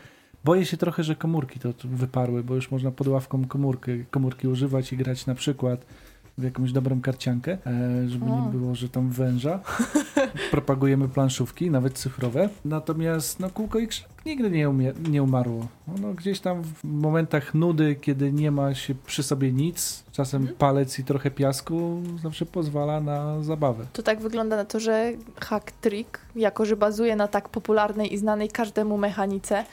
[0.44, 4.94] Boję się trochę, że komórki to wyparły, bo już można pod ławką komórkę, komórki używać
[4.94, 5.86] i grać na przykład
[6.38, 8.42] w jakąś dobrą karciankę, e, żeby O.
[8.46, 9.60] nie było, że tam węża.
[10.52, 12.50] Propagujemy planszówki, nawet cyfrowe.
[12.66, 15.68] Natomiast no, kółko i krzyk nigdy nie, umie, nie umarło.
[15.96, 20.58] Ono gdzieś tam w momentach nudy, kiedy nie ma się przy sobie nic, czasem Mhm.
[20.58, 23.86] palec i trochę piasku, zawsze pozwala na zabawę.
[23.94, 28.18] To tak wygląda na to, że hack trick, jako że bazuje na tak popularnej i
[28.18, 29.66] znanej każdemu mechanice,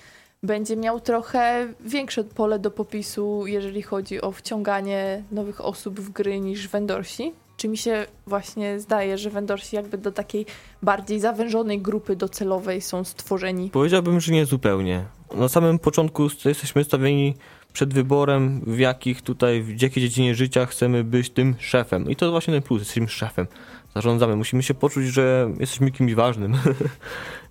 [0.42, 6.40] będzie miał trochę większe pole do popisu, jeżeli chodzi o wciąganie nowych osób w gry
[6.40, 7.32] niż Wendorsi.
[7.56, 10.46] Czy mi się właśnie zdaje, że Wendorsi jakby do takiej
[10.82, 13.70] bardziej zawężonej grupy docelowej są stworzeni?
[13.70, 15.04] Powiedziałbym, że nie zupełnie.
[15.34, 17.34] Na samym początku st- jesteśmy stawieni
[17.72, 22.10] przed wyborem, w jakich tutaj, w jakiej dziedzinie życia chcemy być tym szefem.
[22.10, 23.46] I to właśnie ten plus, jesteśmy szefem.
[23.94, 26.54] Zarządzamy, musimy się poczuć, że jesteśmy kimś ważnym.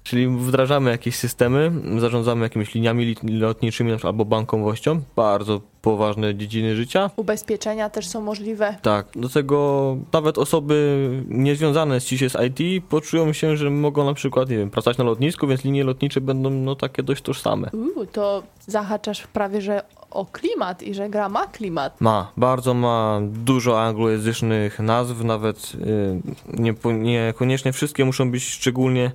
[0.10, 7.10] Czyli wdrażamy jakieś systemy, zarządzamy jakimiś liniami lotniczymi albo bankowością, bardzo poważne dziedziny życia.
[7.16, 8.76] Ubezpieczenia też są możliwe.
[8.82, 14.50] Tak, do tego nawet osoby niezwiązane ściśle z IT poczują się, że mogą na przykład,
[14.50, 17.70] nie wiem, pracować na lotnisku, więc linie lotnicze będą no takie dość tożsame.
[17.74, 22.02] Uuu, to zahaczasz prawie, że o klimat i że gra ma klimat.
[22.02, 29.12] Ma, bardzo ma dużo anglojęzycznych nazw, nawet y, nie, niekoniecznie wszystkie muszą być szczególnie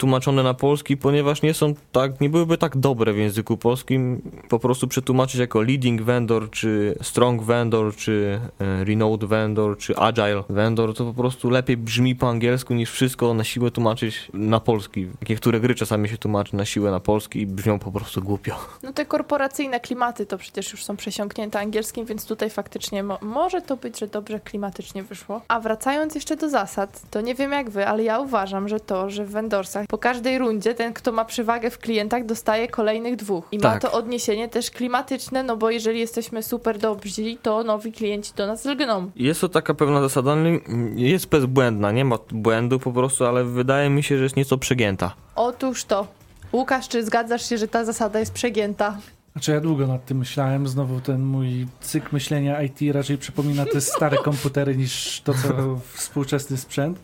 [0.00, 4.22] tłumaczone na polski, ponieważ nie są tak, nie byłyby tak dobre w języku polskim.
[4.48, 10.42] Po prostu przetłumaczyć jako leading vendor, czy strong vendor, czy e, renowned vendor, czy agile
[10.48, 15.08] vendor, to po prostu lepiej brzmi po angielsku niż wszystko na siłę tłumaczyć na polski.
[15.28, 18.54] Niektóre gry czasami się tłumaczy na siłę na polski i brzmią po prostu głupio.
[18.82, 23.62] No te korporacyjne klimaty to przecież już są przesiąknięte angielskim, więc tutaj faktycznie mo może
[23.62, 25.40] to być, że dobrze klimatycznie wyszło.
[25.48, 29.10] A wracając jeszcze do zasad, to nie wiem jak wy, ale ja uważam, że to,
[29.10, 33.44] że w Vendorsach po każdej rundzie ten, kto ma przewagę w klientach, dostaje kolejnych dwóch.
[33.52, 33.82] I ma Tak.
[33.82, 38.64] to odniesienie też klimatyczne, no bo jeżeli jesteśmy super dobrzy, to nowi klienci do nas
[38.64, 39.10] lgną.
[39.16, 40.48] Jest to taka pewna zasada, no,
[40.94, 45.14] jest bezbłędna, nie ma błędu po prostu, ale wydaje mi się, że jest nieco przegięta.
[45.36, 46.06] Otóż to.
[46.52, 48.98] Łukasz, czy zgadzasz się, że ta zasada jest przegięta?
[49.32, 53.80] Znaczy ja długo nad tym myślałem, znowu ten mój cykl myślenia IT raczej przypomina te
[53.80, 55.48] stare komputery niż to, co
[55.94, 56.98] współczesny sprzęt.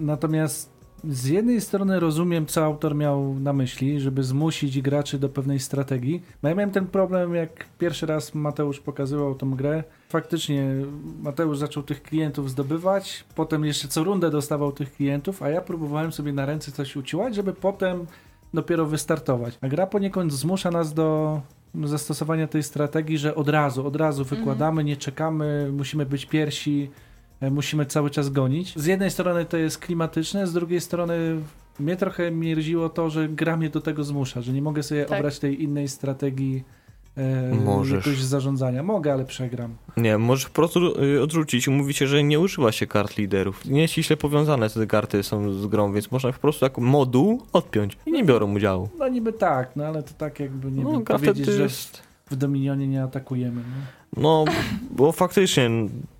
[0.00, 5.60] Natomiast z jednej strony rozumiem, co autor miał na myśli, żeby zmusić graczy do pewnej
[5.60, 6.22] strategii.
[6.42, 9.84] No ja miałem ten problem, jak pierwszy raz Mateusz pokazywał tą grę.
[10.08, 10.74] Faktycznie
[11.22, 16.12] Mateusz zaczął tych klientów zdobywać, potem jeszcze co rundę dostawał tych klientów, a ja próbowałem
[16.12, 18.06] sobie na ręce coś uciłać, żeby potem
[18.54, 19.58] dopiero wystartować.
[19.60, 21.40] A gra poniekąd zmusza nas do
[21.84, 26.90] zastosowania tej strategii, że od razu, od razu wykładamy, nie czekamy, musimy być pierwsi,
[27.40, 28.72] musimy cały czas gonić.
[28.76, 31.36] Z jednej strony to jest klimatyczne, z drugiej strony
[31.80, 35.18] mnie trochę mierziło to, że gra mnie do tego zmusza, że nie mogę sobie Tak.
[35.18, 36.64] obrać tej innej strategii
[37.16, 38.06] e, Możesz.
[38.06, 38.82] jakoś zarządzania.
[38.82, 39.76] Mogę, ale przegram.
[39.96, 41.68] Nie, możesz po prostu y, odrzucić.
[41.68, 43.64] Mówi się, że nie używa się kart liderów.
[43.64, 47.96] Nie ściśle powiązane te karty są z grą, więc można po prostu jako moduł odpiąć
[48.06, 48.88] i nie biorą udziału.
[48.98, 52.02] No niby tak, no ale to tak jakby, nie no, wiem, powiedzieć, wtedy że jest...
[52.30, 53.62] w Dominionie nie atakujemy.
[54.16, 54.18] No.
[54.22, 54.44] No,
[54.90, 55.70] bo faktycznie,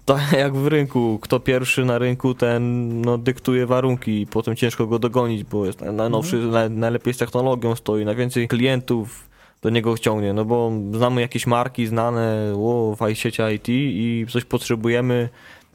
[0.08, 4.86] tak jak w rynku, kto pierwszy na rynku, ten no, dyktuje warunki i potem ciężko
[4.86, 9.28] go dogonić, bo jest najnowszy, naj, najlepiej z technologią stoi, najwięcej klientów
[9.62, 13.10] do niego ciągnie, no bo znamy jakieś marki znane o, w
[13.54, 15.28] IT i coś potrzebujemy,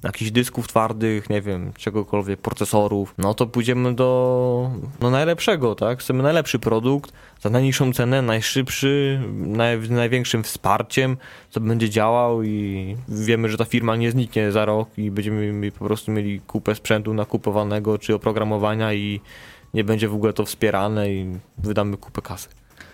[0.04, 6.00] jakichś dysków twardych, nie wiem, czegokolwiek, procesorów, no to pójdziemy do no, najlepszego, tak?
[6.00, 11.18] Chcemy najlepszy produkt, za najniższą cenę, najszybszy, naj, największym wsparciem,
[11.50, 15.86] co będzie działał i wiemy, że ta firma nie zniknie za rok i będziemy po
[15.86, 19.22] prostu mieli kupę sprzętu nakupowanego czy oprogramowania i
[19.74, 22.50] nie będzie w ogóle to wspierane i wydamy kupę kasy.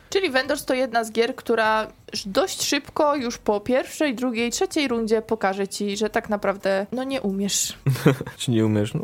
[0.10, 1.88] Czyli Vendors to jedna z gier, która
[2.26, 7.22] dość szybko, już po pierwszej, drugiej, trzeciej rundzie pokaże ci, że tak naprawdę no nie
[7.22, 7.78] umiesz.
[8.38, 8.94] Czy nie umiesz?
[8.94, 9.02] No,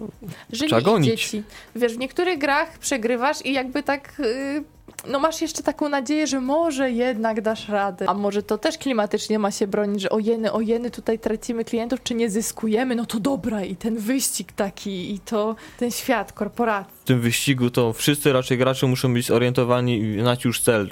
[0.54, 1.26] Że Trzeba nie gonić.
[1.28, 1.44] ci.
[1.76, 4.13] Wiesz, w niektórych grach przegrywasz i jakby tak...
[4.20, 4.63] Yy,
[5.08, 8.10] no masz jeszcze taką nadzieję, że może jednak dasz radę.
[8.10, 12.15] A może to też klimatycznie ma się bronić, że ojeny, ojeny, tutaj tracimy klientów, czy
[12.15, 12.96] nie zyskujemy?
[12.96, 16.94] No to dobra i ten wyścig taki i to ten świat korporacji.
[17.02, 20.91] w tym wyścigu to wszyscy raczej gracze muszą być zorientowani i znać już cel.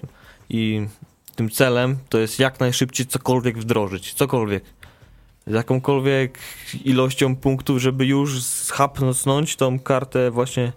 [0.50, 0.88] I
[1.36, 4.64] tym celem to jest jak najszybciej cokolwiek wdrożyć, cokolwiek.
[5.48, 6.38] Z jakąkolwiek
[6.86, 10.72] ilością punktów, żeby już schapnąć tą kartę właśnie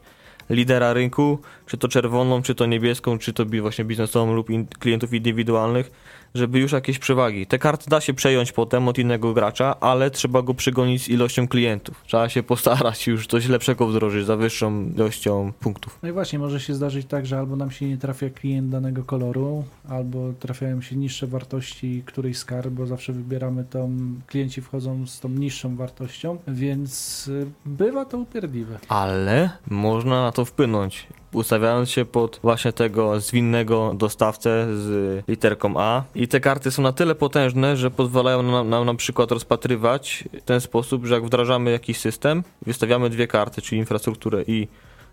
[0.50, 5.14] lidera rynku, czy to czerwoną, czy to niebieską, czy to właśnie biznesową lub in- klientów
[5.14, 5.90] indywidualnych,
[6.36, 7.46] żeby już jakieś przewagi.
[7.46, 11.48] Te karty da się przejąć potem od innego gracza, ale trzeba go przegonić z ilością
[11.48, 12.02] klientów.
[12.06, 15.98] Trzeba się postarać już coś lepszego wdrożyć za wyższą ilością punktów.
[16.02, 19.04] No i właśnie może się zdarzyć tak, że albo nam się nie trafia klient danego
[19.04, 23.96] koloru, albo trafiają się niższe wartości którejś z kart, bo zawsze wybieramy tą,
[24.26, 28.78] klienci wchodzą z tą niższą wartością, więc y, bywa to upierdliwe.
[28.88, 36.02] Ale można na to wpłynąć, ustawiając się pod właśnie tego zwinnego dostawcę z literką A.
[36.14, 40.42] I te karty są na tyle potężne, że pozwalają nam, nam na przykład rozpatrywać w
[40.42, 44.68] ten sposób, że jak wdrażamy jakiś system, wystawiamy dwie karty, czyli infrastrukturę i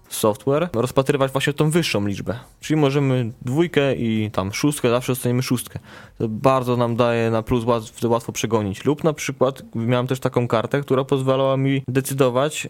[0.09, 2.39] software, rozpatrywać właśnie tą wyższą liczbę.
[2.61, 5.79] Czyli możemy dwójkę i tam szóstkę, zawsze dostaniemy szóstkę.
[6.17, 8.85] To bardzo nam daje na plus łatwo, łatwo przegonić.
[8.85, 12.67] Lub na przykład miałem też taką kartę, która pozwalała mi decydować,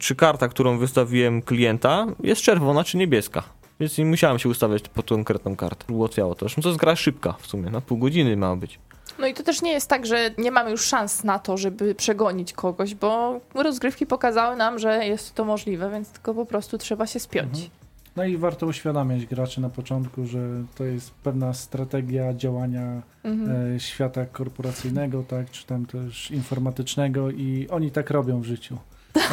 [0.00, 3.42] czy karta, którą wystawiłem klienta, jest czerwona czy niebieska.
[3.80, 5.92] Więc nie musiałem się ustawiać pod konkretną kartę.
[5.92, 6.40] Ułatwiało to.
[6.40, 8.78] Zresztą to jest gra szybka w sumie, na pół godziny ma być.
[9.18, 11.94] No i to też nie jest tak, że nie mamy już szans na to, żeby
[11.94, 17.06] przegonić kogoś, bo rozgrywki pokazały nam, że jest to możliwe, więc tylko po prostu trzeba
[17.06, 17.48] się spiąć.
[17.48, 17.70] Mhm.
[18.16, 20.38] No i warto uświadamiać graczy na początku, że
[20.74, 23.76] to jest pewna strategia działania Mhm.
[23.76, 28.78] e, świata korporacyjnego, tak, czy tam też informatycznego i oni tak robią w życiu.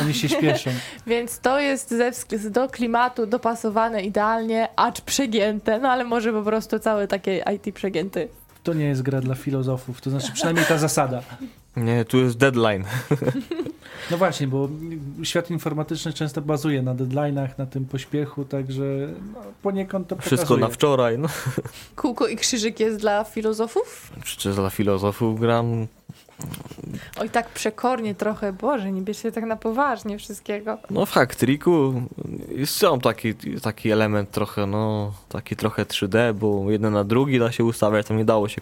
[0.02, 0.72] Oni się śpieszą.
[1.08, 6.80] Więc to jest ze do klimatu dopasowane idealnie, acz przegięte, no ale może po prostu
[6.80, 8.28] całe takie IT przegięty.
[8.64, 11.24] To nie jest gra dla filozofów, to znaczy przynajmniej ta zasada.
[11.78, 12.84] Nie, tu jest deadline.
[14.12, 14.70] No właśnie, bo
[15.24, 18.84] świat informatyczny często bazuje na deadline'ach, na tym pośpiechu, także
[19.34, 20.62] no, poniekąd to Wszystko pokazuje.
[20.62, 21.28] na wczoraj, no.
[21.96, 24.12] Kółko i krzyżyk jest dla filozofów?
[24.24, 25.88] Czy dla filozofów gram?
[27.20, 28.54] Oj, tak przekornie trochę.
[28.54, 30.78] Boże, nie bierzcie tak na poważnie wszystkiego.
[30.90, 32.02] No w Hacktricku
[32.66, 37.64] są taki, taki element trochę, no, taki trochę 3D, bo jeden na drugi da się
[37.64, 38.62] ustawiać, tam nie dało się,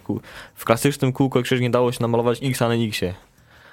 [0.54, 3.00] w klasycznym kółko krzyż nie dało się namalować X na X,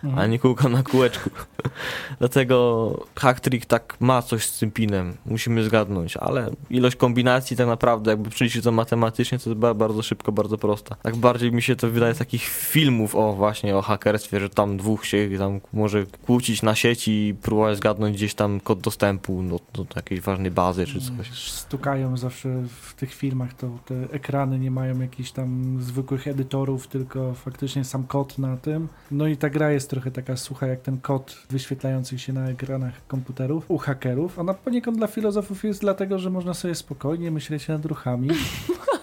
[0.03, 0.19] Mhm.
[0.19, 1.29] a nie kółko na kółeczku.
[2.19, 8.12] Dlatego Hacktrick tak ma coś z tym pinem, musimy zgadnąć, ale ilość kombinacji tak naprawdę,
[8.12, 10.95] jakby przeliczyć to matematycznie, to jest ba- bardzo szybko, bardzo prosta.
[11.01, 14.77] Tak bardziej mi się to wydaje z takich filmów o właśnie o hakerstwie, że tam
[14.77, 19.84] dwóch się tam może kłócić na sieci i próbować zgadnąć gdzieś tam kod dostępu do,
[19.84, 21.31] do jakiejś ważnej bazy czy coś.
[21.51, 27.34] Stukają zawsze w tych filmach, to te ekrany nie mają jakichś tam zwykłych edytorów, tylko
[27.34, 28.88] faktycznie sam kod na tym.
[29.12, 33.08] No i ta gra jest trochę taka sucha jak ten kod wyświetlający się na ekranach
[33.08, 34.39] komputerów u hakerów.
[34.39, 38.30] Ona poniekąd dla filozofów jest dlatego, że można sobie spokojnie myśleć nad ruchami.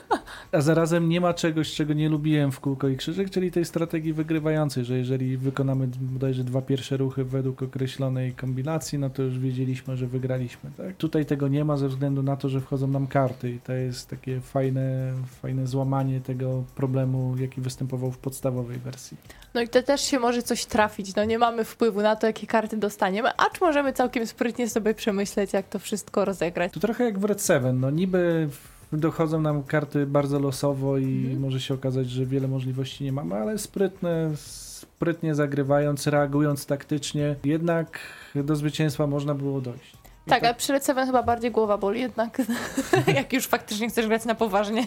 [0.52, 4.12] A zarazem nie ma czegoś, czego nie lubiłem w kółko i krzyżyk, czyli tej strategii
[4.12, 9.96] wygrywającej, że jeżeli wykonamy bodajże dwa pierwsze ruchy według określonej kombinacji, no to już wiedzieliśmy,
[9.96, 10.70] że wygraliśmy.
[10.76, 10.96] Tak?
[10.96, 14.08] Tutaj tego nie ma ze względu na to, że wchodzą nam karty i to jest
[14.08, 15.12] takie fajne,
[15.42, 19.16] fajne złamanie tego problemu, jaki występował w podstawowej wersji.
[19.54, 21.14] No i to też się może coś trafić.
[21.14, 25.52] No nie mamy wpływu na to, jakie karty dostaniemy, acz możemy całkiem sprytnie sobie przemyśleć,
[25.52, 26.72] jak to wszystko rozegrać.
[26.72, 28.48] To trochę jak w Red 7, no niby
[28.92, 31.40] dochodzą nam karty bardzo losowo i Mhm.
[31.40, 37.98] może się okazać, że wiele możliwości nie mamy, ale sprytne, sprytnie zagrywając, reagując taktycznie, jednak
[38.34, 39.92] do zwycięstwa można było dojść.
[40.26, 42.42] I Tak, a przy Red Seven chyba bardziej głowa boli jednak,
[43.14, 44.86] jak już faktycznie chcesz grać na poważnie.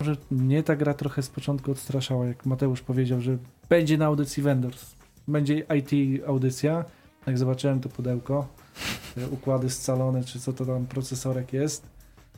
[0.00, 3.36] Może mnie ta gra trochę z początku odstraszała, jak Mateusz powiedział, że
[3.68, 4.94] będzie na audycji Vendors.
[5.28, 6.84] Będzie IT audycja.
[7.26, 8.46] Jak zobaczyłem to pudełko,
[9.30, 11.86] układy scalone, czy co to tam procesorek jest,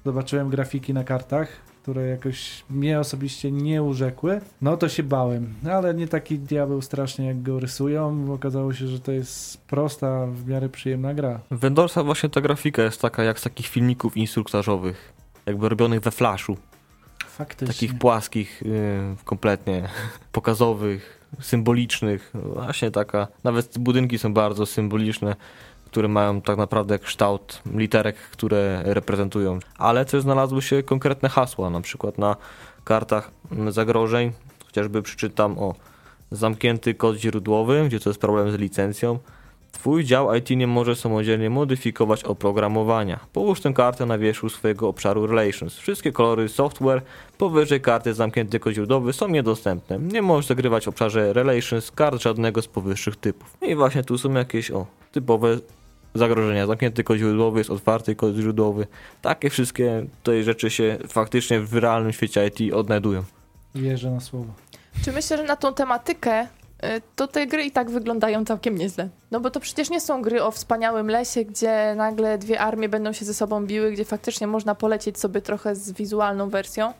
[0.04, 1.48] zobaczyłem grafiki na kartach,
[1.82, 5.54] które jakoś mnie osobiście nie urzekły, no to się bałem.
[5.70, 8.32] Ale nie taki diabeł strasznie jak go rysują.
[8.32, 11.40] Okazało się, że to jest prosta, w miarę przyjemna gra.
[11.50, 15.12] W Vendorsa właśnie ta grafika jest taka jak z takich filmików instruktażowych,
[15.46, 16.56] jakby robionych we flashu.
[17.26, 17.74] Faktycznie.
[17.74, 19.88] takich płaskich, y, kompletnie
[20.32, 22.32] pokazowych, symbolicznych.
[22.34, 25.36] Właśnie taka, nawet budynki są bardzo symboliczne,
[25.94, 29.58] które mają tak naprawdę kształt literek, które reprezentują.
[29.78, 32.36] Ale też znalazły się konkretne hasła, na przykład na
[32.84, 33.30] kartach
[33.68, 34.32] zagrożeń,
[34.66, 35.74] chociażby przeczytam o
[36.30, 39.18] zamknięty kod źródłowy, gdzie to jest problem z licencją.
[39.72, 43.20] Twój dział IT nie może samodzielnie modyfikować oprogramowania.
[43.32, 45.76] Połóż tę kartę na wierzchu swojego obszaru Relations.
[45.76, 47.02] Wszystkie kolory software
[47.38, 49.98] powyżej karty zamknięty kod źródłowy są niedostępne.
[49.98, 53.56] Nie możesz zagrywać w obszarze Relations kart żadnego z powyższych typów.
[53.62, 55.58] I właśnie tu są jakieś o typowe
[56.14, 56.66] zagrożenia.
[56.66, 58.86] Zamknięty kod źródłowy jest otwarty kod źródłowy.
[59.22, 63.22] Takie wszystkie tutaj rzeczy się faktycznie w realnym świecie IT odnajdują.
[63.74, 64.52] Wierzę na słowo.
[65.04, 66.46] Czy myślę, że na tą tematykę y,
[67.16, 69.08] to te gry i tak wyglądają całkiem nieźle.
[69.30, 73.12] No bo to przecież nie są gry o wspaniałym lesie, gdzie nagle dwie armie będą
[73.12, 76.92] się ze sobą biły, gdzie faktycznie można polecieć sobie trochę z wizualną wersją.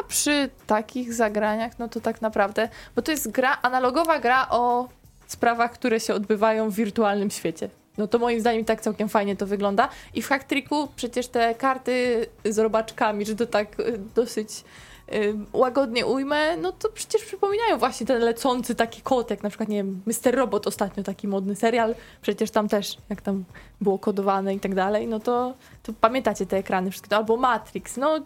[0.00, 4.88] A przy takich zagraniach, no to tak naprawdę, bo to jest gra, analogowa gra o
[5.26, 7.68] sprawach, które się odbywają w wirtualnym świecie.
[7.98, 9.88] No to moim zdaniem tak całkiem fajnie to wygląda.
[10.14, 14.64] I w Hacktricku przecież te karty z robaczkami, że to tak y, dosyć
[15.12, 19.68] y, łagodnie ujmę, no to przecież przypominają właśnie ten lecący taki kot, jak na przykład,
[19.68, 20.34] nie wiem, Mr.
[20.34, 23.44] Robot ostatnio, taki modny serial, przecież tam też, jak tam
[23.80, 28.20] było kodowane i tak dalej, no to, to pamiętacie te ekrany wszystkie, albo Matrix, no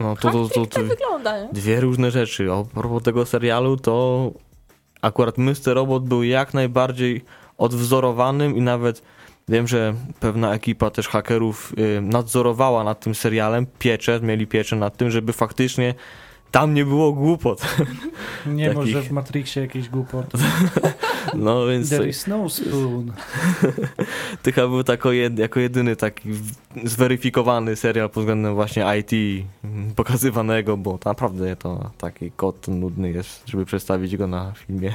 [0.00, 1.48] No to, to, to, to, tak wygląda, nie?
[1.52, 2.52] Dwie różne rzeczy.
[2.52, 4.30] A propos tego serialu, to
[5.02, 5.74] akurat Mr.
[5.74, 7.24] Robot był jak najbardziej
[7.58, 9.02] odwzorowanym i nawet
[9.48, 14.96] wiem, że pewna ekipa też hakerów y, nadzorowała nad tym serialem, pieczę, mieli pieczę nad
[14.96, 15.94] tym, żeby faktycznie
[16.50, 17.62] tam nie było głupot.
[18.46, 20.38] Nie Takich- może w Matrixie jakieś głupoty.
[21.34, 23.12] No więc There is no spoon.
[24.42, 26.28] to chyba był tako jed, jako jedyny taki
[26.84, 29.44] zweryfikowany serial pod względem właśnie IT
[29.96, 34.92] pokazywanego, bo naprawdę to taki kot nudny jest, żeby przedstawić go na filmie.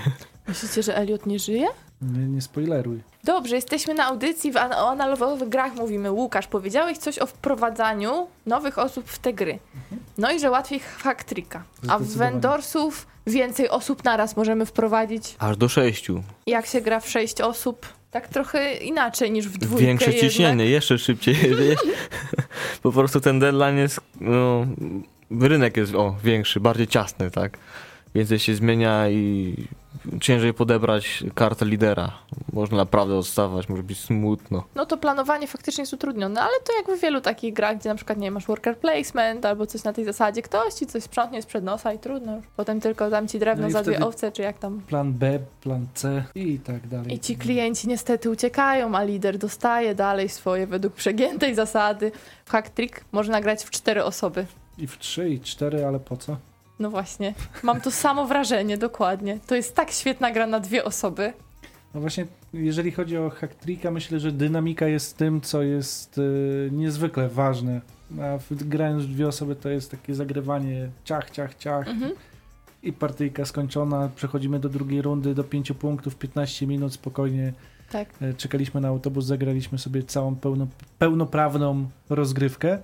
[0.47, 1.67] Myślicie, że Elliot nie żyje?
[2.01, 2.99] Nie, nie spoileruj.
[3.23, 6.11] Dobrze, jesteśmy na audycji, w an- o analogowych grach mówimy.
[6.11, 9.59] Łukasz, powiedziałeś coś o wprowadzaniu nowych osób w te gry.
[10.17, 11.63] No i że łatwiej w Hacktricka.
[11.87, 12.03] A w.
[12.03, 15.35] Wendorsów więcej osób naraz możemy wprowadzić.
[15.39, 16.23] Aż do sześciu.
[16.47, 17.85] Jak się gra w sześć osób?
[18.11, 20.31] Tak trochę inaczej niż w dwójkę Większe jednak.
[20.31, 21.35] ciśnienie, jeszcze szybciej.
[22.83, 24.65] po prostu ten deadline jest, no,
[25.41, 27.57] rynek jest o, większy, bardziej ciasny, tak?
[28.15, 29.55] Więcej się zmienia i
[30.21, 32.11] ciężej podebrać kartę lidera.
[32.53, 34.63] Można naprawdę odstawać, może być smutno.
[34.75, 37.95] No to planowanie faktycznie jest utrudnione, ale to jak w wielu takich grach, gdzie na
[37.95, 41.63] przykład nie masz worker placement albo coś na tej zasadzie, ktoś ci coś sprzątnie sprzed
[41.63, 42.45] nosa i trudno już.
[42.55, 44.81] Potem tylko dam ci drewno No za dwie owce, czy jak tam.
[44.81, 47.13] Plan B, plan C i tak dalej.
[47.13, 52.11] I ci klienci niestety uciekają, a lider dostaje dalej swoje według przegiętej zasady.
[52.45, 54.45] W Hack Trick można grać w cztery osoby.
[54.77, 56.37] I w trzy, i cztery, ale po co?
[56.81, 59.39] No właśnie, mam to samo wrażenie, dokładnie.
[59.47, 61.33] To jest tak świetna gra na dwie osoby.
[61.93, 67.29] No właśnie, jeżeli chodzi o Hacktricka, myślę, że dynamika jest tym, co jest y, niezwykle
[67.29, 67.81] ważne.
[68.21, 72.11] A grając dwie osoby to jest takie zagrywanie ciach, ciach, ciach Mhm.
[72.83, 74.09] i partyjka skończona.
[74.15, 77.53] Przechodzimy do drugiej rundy, do pięciu punktów, 15 minut spokojnie.
[77.91, 78.09] Tak.
[78.21, 80.67] E, Czekaliśmy na autobus, zagraliśmy sobie całą pełno,
[80.99, 82.79] pełnoprawną rozgrywkę.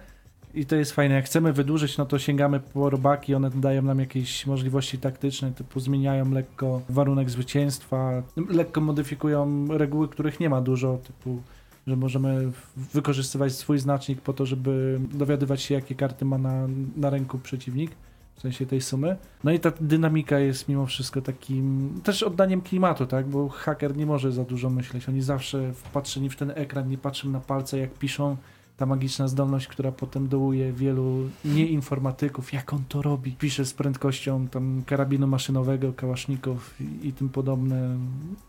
[0.57, 1.15] I to jest fajne.
[1.15, 5.79] Jak chcemy wydłużyć, no to sięgamy po robaki, one dają nam jakieś możliwości taktyczne, typu
[5.79, 11.41] zmieniają lekko warunek zwycięstwa, lekko modyfikują reguły, których nie ma dużo, typu
[11.87, 12.51] że możemy
[12.93, 17.91] wykorzystywać swój znacznik po to, żeby dowiadywać się, jakie karty ma na, na ręku przeciwnik,
[18.35, 19.17] w sensie tej sumy.
[19.43, 23.27] No i ta dynamika jest mimo wszystko takim też oddaniem klimatu, tak?
[23.27, 25.09] Bo haker nie może za dużo myśleć.
[25.09, 28.37] Oni zawsze wpatrzeni w ten ekran, nie patrzą na palce, jak piszą.
[28.77, 33.31] Ta magiczna zdolność, która potem dołuje wielu nieinformatyków, jak on to robi.
[33.31, 37.97] Pisze z prędkością tam karabinu maszynowego, kałaszników i, i tym podobne.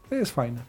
[0.09, 0.61] To jest fajne.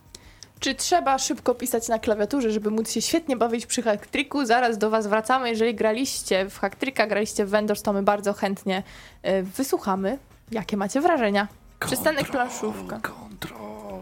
[0.60, 4.46] Czy trzeba szybko pisać na klawiaturze, żeby móc się świetnie bawić przy hacktricku?
[4.46, 5.50] Zaraz do Was wracamy.
[5.50, 8.84] Jeżeli graliście w hacktricka, graliście w Vendors, to my bardzo chętnie
[9.22, 10.18] e, wysłuchamy.
[10.52, 11.48] Jakie macie wrażenia?
[11.80, 13.00] Przystanek planszówka.
[13.00, 14.02] Kontrol.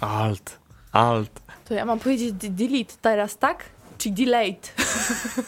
[0.00, 0.58] Alt,
[0.92, 1.40] alt.
[1.64, 3.64] To ja mam powiedzieć delete teraz, tak?
[3.98, 4.74] Czy delayed?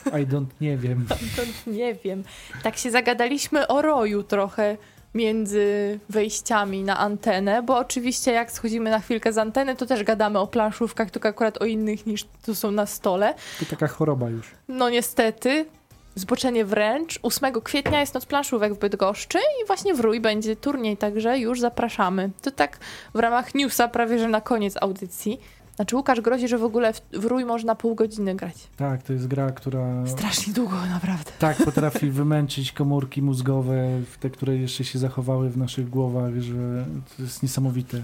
[0.07, 1.07] I don't nie wiem.
[1.37, 2.25] To nie wiem.
[2.63, 4.77] Tak się zagadaliśmy o roju trochę
[5.15, 10.39] między wejściami na antenę, bo oczywiście jak schodzimy na chwilkę z anteny, to też gadamy
[10.39, 13.35] o planszówkach, tylko akurat o innych niż tu są na stole.
[13.61, 14.51] To taka choroba już.
[14.69, 15.67] No niestety,
[16.15, 17.19] zboczenie wręcz.
[17.23, 21.61] 8 kwietnia jest Noc Planszówek w Bydgoszczy i właśnie w Rój będzie turniej, także już
[21.61, 22.31] zapraszamy.
[22.43, 22.79] To tak
[23.15, 25.41] w ramach newsa prawie, że na koniec audycji.
[25.79, 28.69] Znaczy Łukasz grozi, że w ogóle w, w Rój można pół godziny grać.
[28.77, 31.33] Tak, to jest gra, która Strasznie długo, naprawdę.
[31.39, 33.89] tak potrafi wymęczyć komórki mózgowe,
[34.21, 38.03] te, które jeszcze się zachowały w naszych głowach, że to jest niesamowite.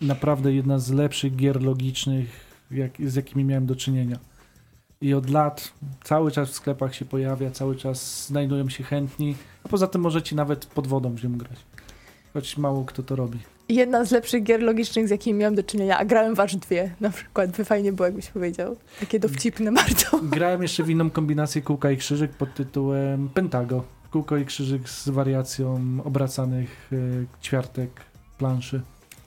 [0.00, 2.28] Naprawdę jedna z lepszych gier logicznych,
[2.70, 4.18] jak, z jakimi miałem do czynienia.
[5.00, 5.72] I od lat
[6.04, 10.36] cały czas w sklepach się pojawia, cały czas znajdują się chętni, a poza tym możecie
[10.36, 11.58] nawet pod wodą w nią grać.
[12.34, 13.38] Choć mało kto to robi.
[13.68, 16.90] Jedna z lepszych gier logicznych, z jakimi miałam do czynienia, a grałem w aż dwie
[17.00, 17.50] na przykład.
[17.50, 18.76] By fajnie było, jakbyś powiedział.
[19.00, 20.20] Takie dowcipne bardzo.
[20.36, 23.84] Grałem jeszcze w inną kombinację kółka i krzyżyk pod tytułem Pentago.
[24.10, 26.96] Kółko i krzyżyk z wariacją obracanych e,
[27.44, 27.90] ćwiartek
[28.38, 28.80] planszy.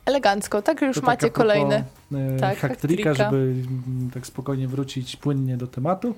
[0.05, 1.83] Elegancko, tak już To macie tak a propos, kolejne.
[2.13, 3.13] E, Tak, hacktricka, hacktricka.
[3.13, 6.15] żeby mm, tak spokojnie wrócić płynnie do tematu.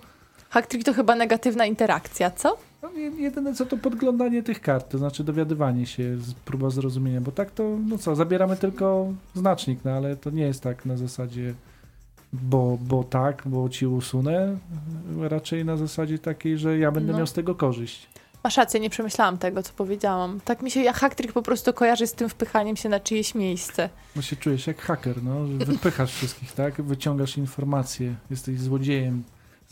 [0.49, 2.57] Hacktrick to chyba negatywna interakcja, co?
[2.83, 7.31] No, je- jedyne co to podglądanie tych kart, to znaczy dowiadywanie się, próba zrozumienia, bo
[7.31, 11.53] tak to, no co, zabieramy tylko znacznik, no ale to nie jest tak na zasadzie
[12.33, 14.57] bo, bo tak, bo ci usunę,
[15.21, 17.17] raczej na zasadzie takiej, że ja będę No.
[17.17, 18.07] miał z tego korzyść.
[18.43, 20.39] Masz rację, nie przemyślałam tego, co powiedziałam.
[20.45, 23.89] Tak mi się ja hacktrick po prostu kojarzy z tym wpychaniem się na czyjeś miejsce.
[24.15, 26.81] No się czujesz jak haker, no, wypychasz wszystkich, tak?
[26.81, 29.23] Wyciągasz informacje, jesteś złodziejem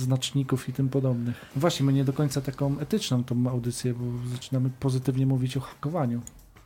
[0.02, 1.36] znaczników i tym podobnych.
[1.56, 6.22] Właśnie, my nie do końca taką etyczną tą audycję, bo zaczynamy pozytywnie mówić o hakowaniu.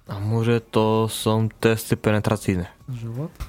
[0.07, 2.65] A może to są testy penetracyjne?
[2.89, 3.47] Że what?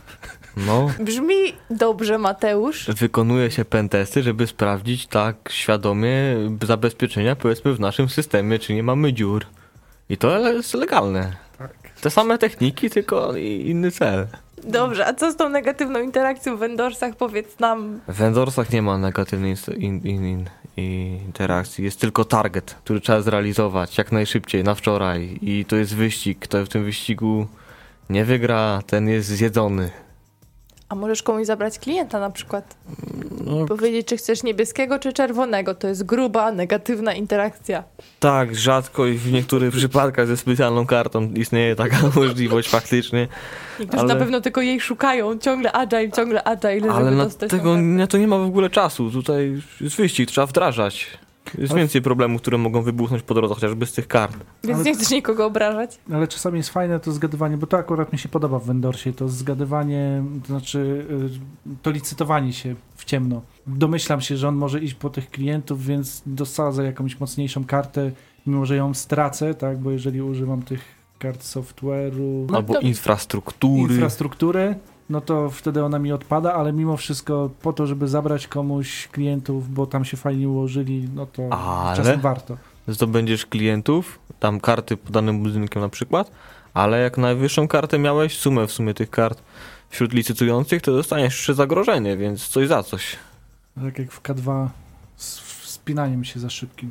[0.67, 1.35] No, Brzmi
[1.71, 2.87] dobrze, Mateusz.
[2.87, 6.13] wykonuje się pentesty, żeby sprawdzić tak świadomie
[6.63, 9.47] zabezpieczenia powiedzmy w naszym systemie, czy nie mamy dziur.
[10.09, 11.37] I to jest legalne.
[11.59, 11.73] Tak.
[12.01, 14.27] Te same techniki, tylko i- inny cel.
[14.65, 17.17] Dobrze, a co z tą negatywną interakcją w Endorsach?
[17.17, 18.01] Powiedz nam.
[18.09, 20.49] W Endorsach nie ma negatywnej in, in, in,
[21.27, 21.85] interakcji.
[21.85, 25.39] Jest tylko target, który trzeba zrealizować jak najszybciej, na wczoraj.
[25.43, 26.39] I to jest wyścig.
[26.39, 27.47] Kto w tym wyścigu
[28.11, 29.91] nie wygra, ten jest zjedzony.
[30.89, 32.77] A możesz komuś zabrać klienta na przykład?
[33.45, 35.75] No, Powiedzieć, czy chcesz niebieskiego, czy czerwonego.
[35.75, 37.85] To jest gruba, negatywna interakcja.
[38.21, 43.29] tak, rzadko i w niektórych przypadkach ze specjalną kartą istnieje taka możliwość faktycznie.
[43.81, 45.39] Niektórzy Ale- na pewno tylko jej szukają.
[45.39, 49.11] Ciągle agile, ciągle agile, Ale na dostać tego na to nie ma w ogóle czasu.
[49.11, 51.07] Tutaj jest wyścig, trzeba wdrażać.
[51.59, 54.37] Jest Ale- więcej problemów, które mogą wybuchnąć po drodze, chociażby z tych kart.
[54.65, 55.99] Więc Ale- nie chcesz nikogo obrażać.
[56.13, 59.29] Ale czasami jest fajne to zgadywanie, bo to akurat mi się podoba w Wendorsie, to
[59.29, 61.07] zgadywanie, to znaczy
[61.67, 63.43] y, to licytowanie się w ciemno.
[63.67, 68.11] Domyślam się, że on może iść po tych klientów, więc dosadzę jakąś mocniejszą kartę,
[68.47, 70.81] mimo że ją stracę, tak, bo jeżeli używam tych
[71.19, 73.95] kart software'u, No Albo to- infrastruktury.
[73.95, 74.75] infrastruktury,
[75.11, 79.75] no to wtedy ona mi odpada, ale mimo wszystko po to, żeby zabrać komuś klientów,
[79.75, 81.97] bo tam się fajnie ułożyli, no to Ale?
[81.97, 82.57] czasem warto.
[82.89, 86.31] zdobędziesz klientów, tam karty pod danym budynkiem na przykład,
[86.75, 89.43] ale jak najwyższą kartę miałeś, sumę w sumie tych kart
[89.91, 93.17] wśród licytujących, to dostaniesz jeszcze zagrożenie, więc coś za coś.
[93.85, 94.69] Tak jak w K2
[95.17, 96.91] z wspinaniem się za szybkim.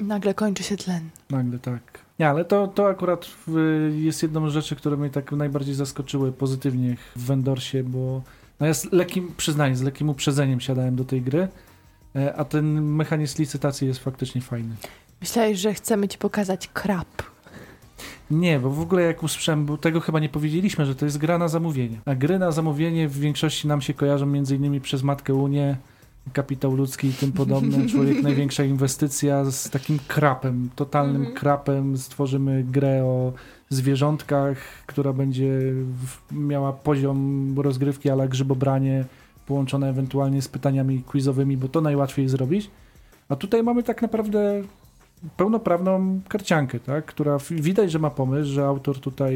[0.00, 1.10] Nagle kończy się tlen.
[1.30, 1.80] Nagle tak.
[2.20, 3.30] Nie, ale to, to akurat
[3.96, 8.22] jest jedną z rzeczy, które mnie tak najbardziej zaskoczyły pozytywnie w Vendorsie, bo
[8.60, 11.48] no ja z lekkim, przyznaję, z lekkim uprzedzeniem siadałem do tej gry,
[12.16, 14.74] e, a ten mechanizm licytacji jest faktycznie fajny.
[15.20, 17.22] Myślałeś, że chcemy ci pokazać krab.
[18.30, 21.38] Nie, bo w ogóle jak usłyszałem, bo tego chyba nie powiedzieliśmy, że to jest gra
[21.38, 22.00] na zamówienie.
[22.04, 25.76] A gry na zamówienie w większości nam się kojarzą między innymi przez Matkę Unię,
[26.32, 27.86] Kapitał Ludzki i tym podobne.
[27.92, 31.36] Człowiek największa inwestycja z takim krapem, totalnym Mhm.
[31.36, 31.98] krapem.
[31.98, 33.32] Stworzymy grę o
[33.68, 35.60] zwierzątkach, która będzie
[36.32, 39.04] miała poziom rozgrywki ala grzybobranie,
[39.46, 42.70] połączone ewentualnie z pytaniami quizowymi, bo to najłatwiej zrobić.
[43.28, 44.62] A tutaj mamy tak naprawdę
[45.36, 47.04] pełnoprawną karciankę, tak?
[47.06, 49.34] która widać, że ma pomysł, że autor tutaj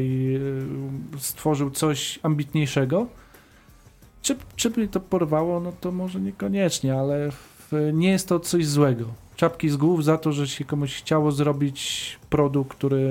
[1.15, 3.07] y, stworzył coś ambitniejszego.
[4.25, 5.59] Czy, czy by to porwało?
[5.59, 9.05] No to może niekoniecznie, ale w, nie jest to coś złego.
[9.35, 13.07] Czapki z głów za to, że się komuś chciało zrobić produkt, który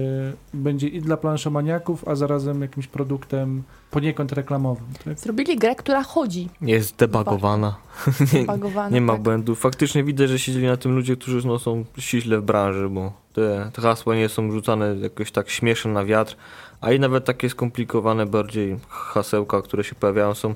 [0.55, 4.87] będzie i dla planszomaniaków, a zarazem jakimś produktem poniekąd reklamowym.
[5.05, 5.19] Tak?
[5.19, 6.49] Zrobili grę, która chodzi.
[6.61, 7.77] Jest debagowana,
[8.35, 9.23] nie, Bagowana, nie ma tak.
[9.23, 9.61] błędów.
[9.61, 13.71] Faktycznie widać, że siedzieli na tym ludzie, którzy no, są ściśle w branży, bo te,
[13.73, 16.37] te hasła nie są rzucane jakoś tak śmiesznie na wiatr,
[16.81, 20.55] a i nawet takie skomplikowane bardziej hasełka, które się pojawiają są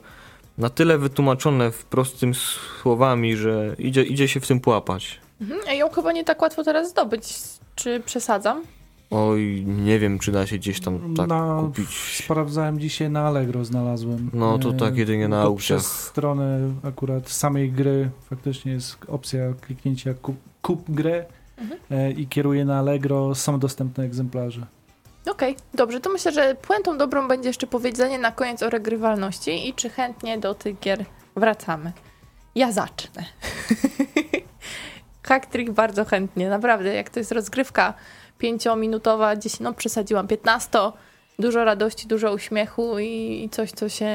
[0.58, 5.20] na tyle wytłumaczone w prostym słowami, że idzie, idzie się w tym połapać.
[5.40, 5.60] Mhm.
[5.68, 7.34] A ją chyba nie tak łatwo teraz zdobyć.
[7.74, 8.62] Czy przesadzam?
[9.10, 11.88] Oj, nie wiem, czy da się gdzieś tam tak Na- kupić.
[12.24, 14.30] Sprawdzałem dzisiaj na Allegro, znalazłem.
[14.32, 15.78] No, to tak jedynie na aukcjach.
[15.80, 21.24] Przez stronę akurat samej gry faktycznie jest opcja kliknięcia kup, kup grę
[21.58, 21.80] Mhm.
[21.90, 23.34] e, i kieruje na Allegro.
[23.34, 24.66] Są dostępne egzemplarze.
[25.26, 26.00] Okej, dobrze.
[26.00, 30.38] To myślę, że puentą dobrą będzie jeszcze powiedzenie na koniec o regrywalności i czy chętnie
[30.38, 31.04] do tych gier
[31.36, 31.92] wracamy.
[32.54, 33.24] Ja zacznę.
[35.28, 36.94] Hacktrick bardzo chętnie, naprawdę.
[36.94, 37.94] Jak to jest rozgrywka
[38.38, 40.78] pięciominutowa, 10, no przesadziłam, 15,
[41.38, 44.08] dużo radości, dużo uśmiechu i, i coś, co się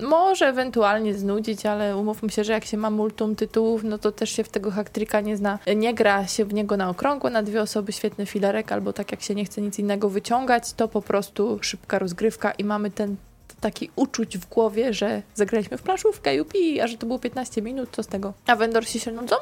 [0.00, 4.30] może ewentualnie znudzić, ale umówmy się, że jak się ma multum tytułów, no to też
[4.30, 5.58] się w tego hacktricka nie zna.
[5.76, 9.22] Nie gra się w niego na okrągło, na dwie osoby świetny filerek, albo tak jak
[9.22, 13.16] się nie chce nic innego wyciągać, to po prostu szybka rozgrywka i mamy ten
[13.60, 17.88] taki uczuć w głowie, że zagraliśmy w planszówkę, jupi, a że to było 15 minut,
[17.92, 18.32] co z tego?
[18.46, 19.36] A vendorsi się nudzą?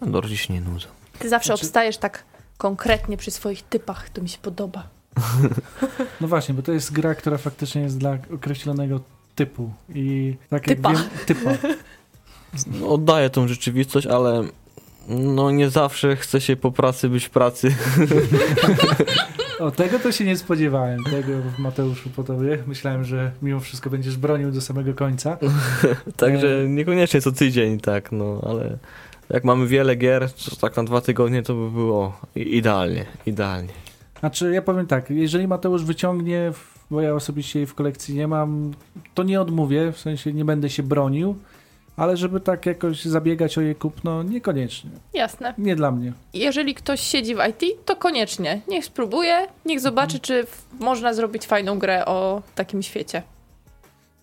[0.00, 0.88] Andor się nie nudzą.
[1.18, 2.24] Ty zawsze Znaczy- obstajesz tak
[2.58, 4.82] konkretnie przy swoich typach, to mi się podoba.
[6.20, 9.00] No właśnie, bo to jest gra, która faktycznie jest dla określonego
[9.34, 9.70] typu.
[9.94, 10.92] I tak jak Typa.
[10.92, 11.50] wiem, typa.
[12.80, 14.42] No, oddaję tą rzeczywistość, ale
[15.08, 17.74] no nie zawsze chce się po pracy być w pracy.
[19.60, 21.04] O, tego to się nie spodziewałem.
[21.04, 22.58] Tego Mateuszu po tobie.
[22.66, 25.38] Myślałem, że mimo wszystko będziesz bronił do samego końca.
[26.16, 26.68] Także E.
[26.68, 28.78] niekoniecznie co tydzień, tak, no ale
[29.30, 33.72] jak mamy wiele gier, to tak na dwa tygodnie to by było idealnie, idealnie.
[34.20, 38.28] Znaczy, ja powiem tak, jeżeli Mateusz wyciągnie, w- bo ja osobiście jej w kolekcji nie
[38.28, 38.70] mam,
[39.14, 41.36] to nie odmówię, w sensie nie będę się bronił,
[41.96, 44.90] ale żeby tak jakoś zabiegać o jej kupno, niekoniecznie.
[45.14, 45.54] Jasne.
[45.58, 46.12] Nie dla mnie.
[46.34, 48.60] Jeżeli ktoś siedzi w IT, to koniecznie.
[48.68, 53.22] Niech spróbuje, niech zobaczy, czy w, można zrobić fajną grę o takim świecie.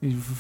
[0.01, 0.32] I w,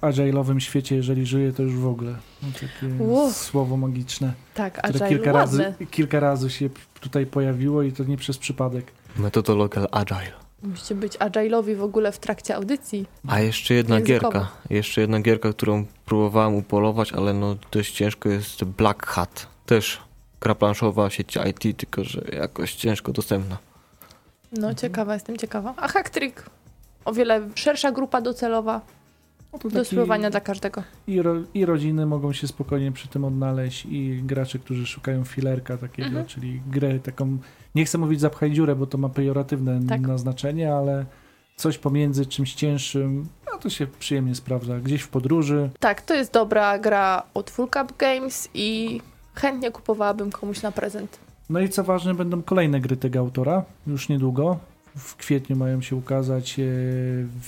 [0.00, 2.14] agile'owym świecie, jeżeli żyje, to już w ogóle.
[2.42, 3.30] No, takie Ło.
[3.32, 5.64] słowo magiczne, Tak, które agile kilka ładne.
[5.64, 6.68] razy, kilka razy się
[7.00, 8.92] tutaj pojawiło i to nie przez przypadek.
[9.16, 10.45] Metodologia agile.
[10.66, 13.06] Musicie być agile'owi w ogóle w trakcie audycji.
[13.28, 14.32] A jeszcze jedna Językowo.
[14.32, 19.46] gierka, jeszcze jedna gierka, którą próbowałem upolować, ale no dość ciężko jest Black Hat.
[19.66, 20.00] Też
[20.40, 23.56] gra planszowa, sieć IT, tylko że jakoś ciężko dostępna.
[24.52, 25.74] No, ciekawa, jestem ciekawa.
[25.76, 26.50] A Hacktrick,
[27.04, 28.80] o wiele szersza grupa docelowa
[29.52, 30.82] No to do dla każdego.
[31.06, 35.76] I, ro, I rodziny mogą się spokojnie przy tym odnaleźć, i gracze, którzy szukają filerka
[35.76, 36.26] takiego, Mhm.
[36.26, 37.38] czyli grę taką,
[37.74, 40.00] nie chcę mówić zapchaj dziurę, bo to ma pejoratywne Tak.
[40.00, 41.06] naznaczenie, ale
[41.56, 44.80] coś pomiędzy czymś cięższym, no to się przyjemnie sprawdza.
[44.80, 49.00] Gdzieś w podróży, Tak, to jest dobra gra od Full Cup Games i
[49.34, 51.18] chętnie kupowałabym komuś na prezent.
[51.50, 54.58] No i co ważne, będą kolejne gry tego autora, już niedługo.
[54.96, 56.62] W kwietniu mają się ukazać e,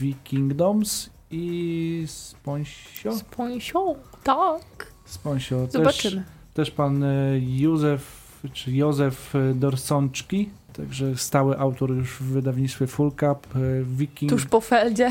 [0.01, 3.13] Vikingdoms i Sponsio.
[3.13, 4.93] Z Ponsią, tak.
[5.05, 5.67] Sponsio.
[5.67, 6.25] Też, Zobaczymy.
[6.55, 13.11] też pan e, Józef czy Józef e, Dorsączki, także stały autor już w wydawnictwie Full
[13.11, 13.21] Cup,
[13.57, 15.11] e, Wiking, Tuż po Feldzie.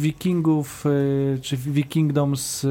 [0.00, 0.84] Wikingów,
[1.42, 2.66] czy Wikingdoms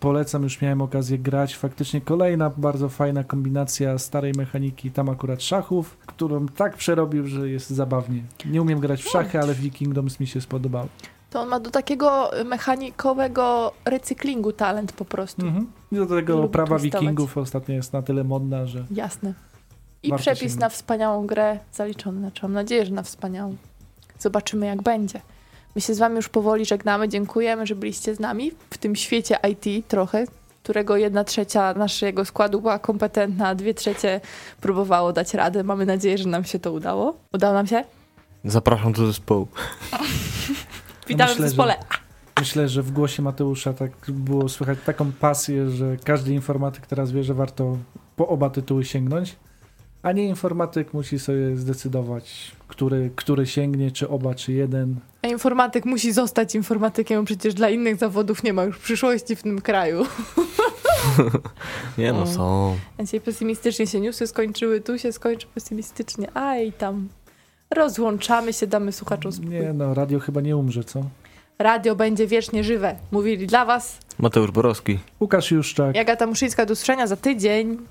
[0.00, 1.56] polecam, już miałem okazję grać.
[1.56, 7.70] Faktycznie kolejna bardzo fajna kombinacja starej mechaniki, tam akurat szachów, którą tak przerobił, że jest
[7.70, 8.22] zabawnie.
[8.46, 10.88] Nie umiem grać w szachy, ale Wikingdoms mi się spodobało.
[11.30, 15.46] To on ma do takiego mechanikowego recyklingu talent po prostu.
[15.46, 15.72] Mhm.
[15.92, 17.02] I do tego Lubi prawa twistować.
[17.02, 19.34] Wikingów ostatnio jest na tyle modna, że Jasne.
[20.02, 20.60] I przepis sięgnąć.
[20.60, 22.20] na wspaniałą grę zaliczony.
[22.20, 23.56] Znaczy, mam nadzieję, że na wspaniałą.
[24.18, 25.20] Zobaczymy, jak będzie.
[25.74, 27.08] My się z wami już powoli żegnamy.
[27.08, 30.26] Dziękujemy, że byliście z nami w tym świecie IT trochę,
[30.62, 34.20] którego jedna trzecia naszego składu była kompetentna, a dwie trzecie
[34.60, 35.64] próbowało dać radę.
[35.64, 37.16] Mamy nadzieję, że nam się to udało.
[37.32, 37.84] Udało nam się?
[38.44, 39.48] Zapraszam do zespołu.
[41.10, 41.76] Witamy myślę, w zespole.
[42.38, 47.24] Myślę, że w głosie Mateusza tak było słychać taką pasję, że każdy informatyk teraz wie,
[47.24, 47.76] że warto
[48.16, 49.36] po oba tytuły sięgnąć,
[50.02, 54.96] a nie informatyk musi sobie zdecydować, który, który sięgnie, czy oba, czy jeden.
[55.22, 59.42] A informatyk musi zostać informatykiem, bo przecież dla innych zawodów nie ma już przyszłości w
[59.42, 60.06] tym kraju.
[61.98, 62.76] Nie no, są.
[62.98, 67.08] A Dzisiaj pesymistycznie się newsy skończyły, tu się skończy pesymistycznie, a i tam
[67.70, 69.54] rozłączamy się, damy słuchaczom spokój.
[69.54, 71.04] Nie no, radio chyba nie umrze, co?
[71.58, 72.96] Radio będzie wiecznie żywe.
[73.10, 74.98] Mówili dla was Mateusz Borowski.
[75.20, 75.96] Agata Juszczak.
[75.96, 77.86] Jagata Muszyńska do usłyszenia za tydzień.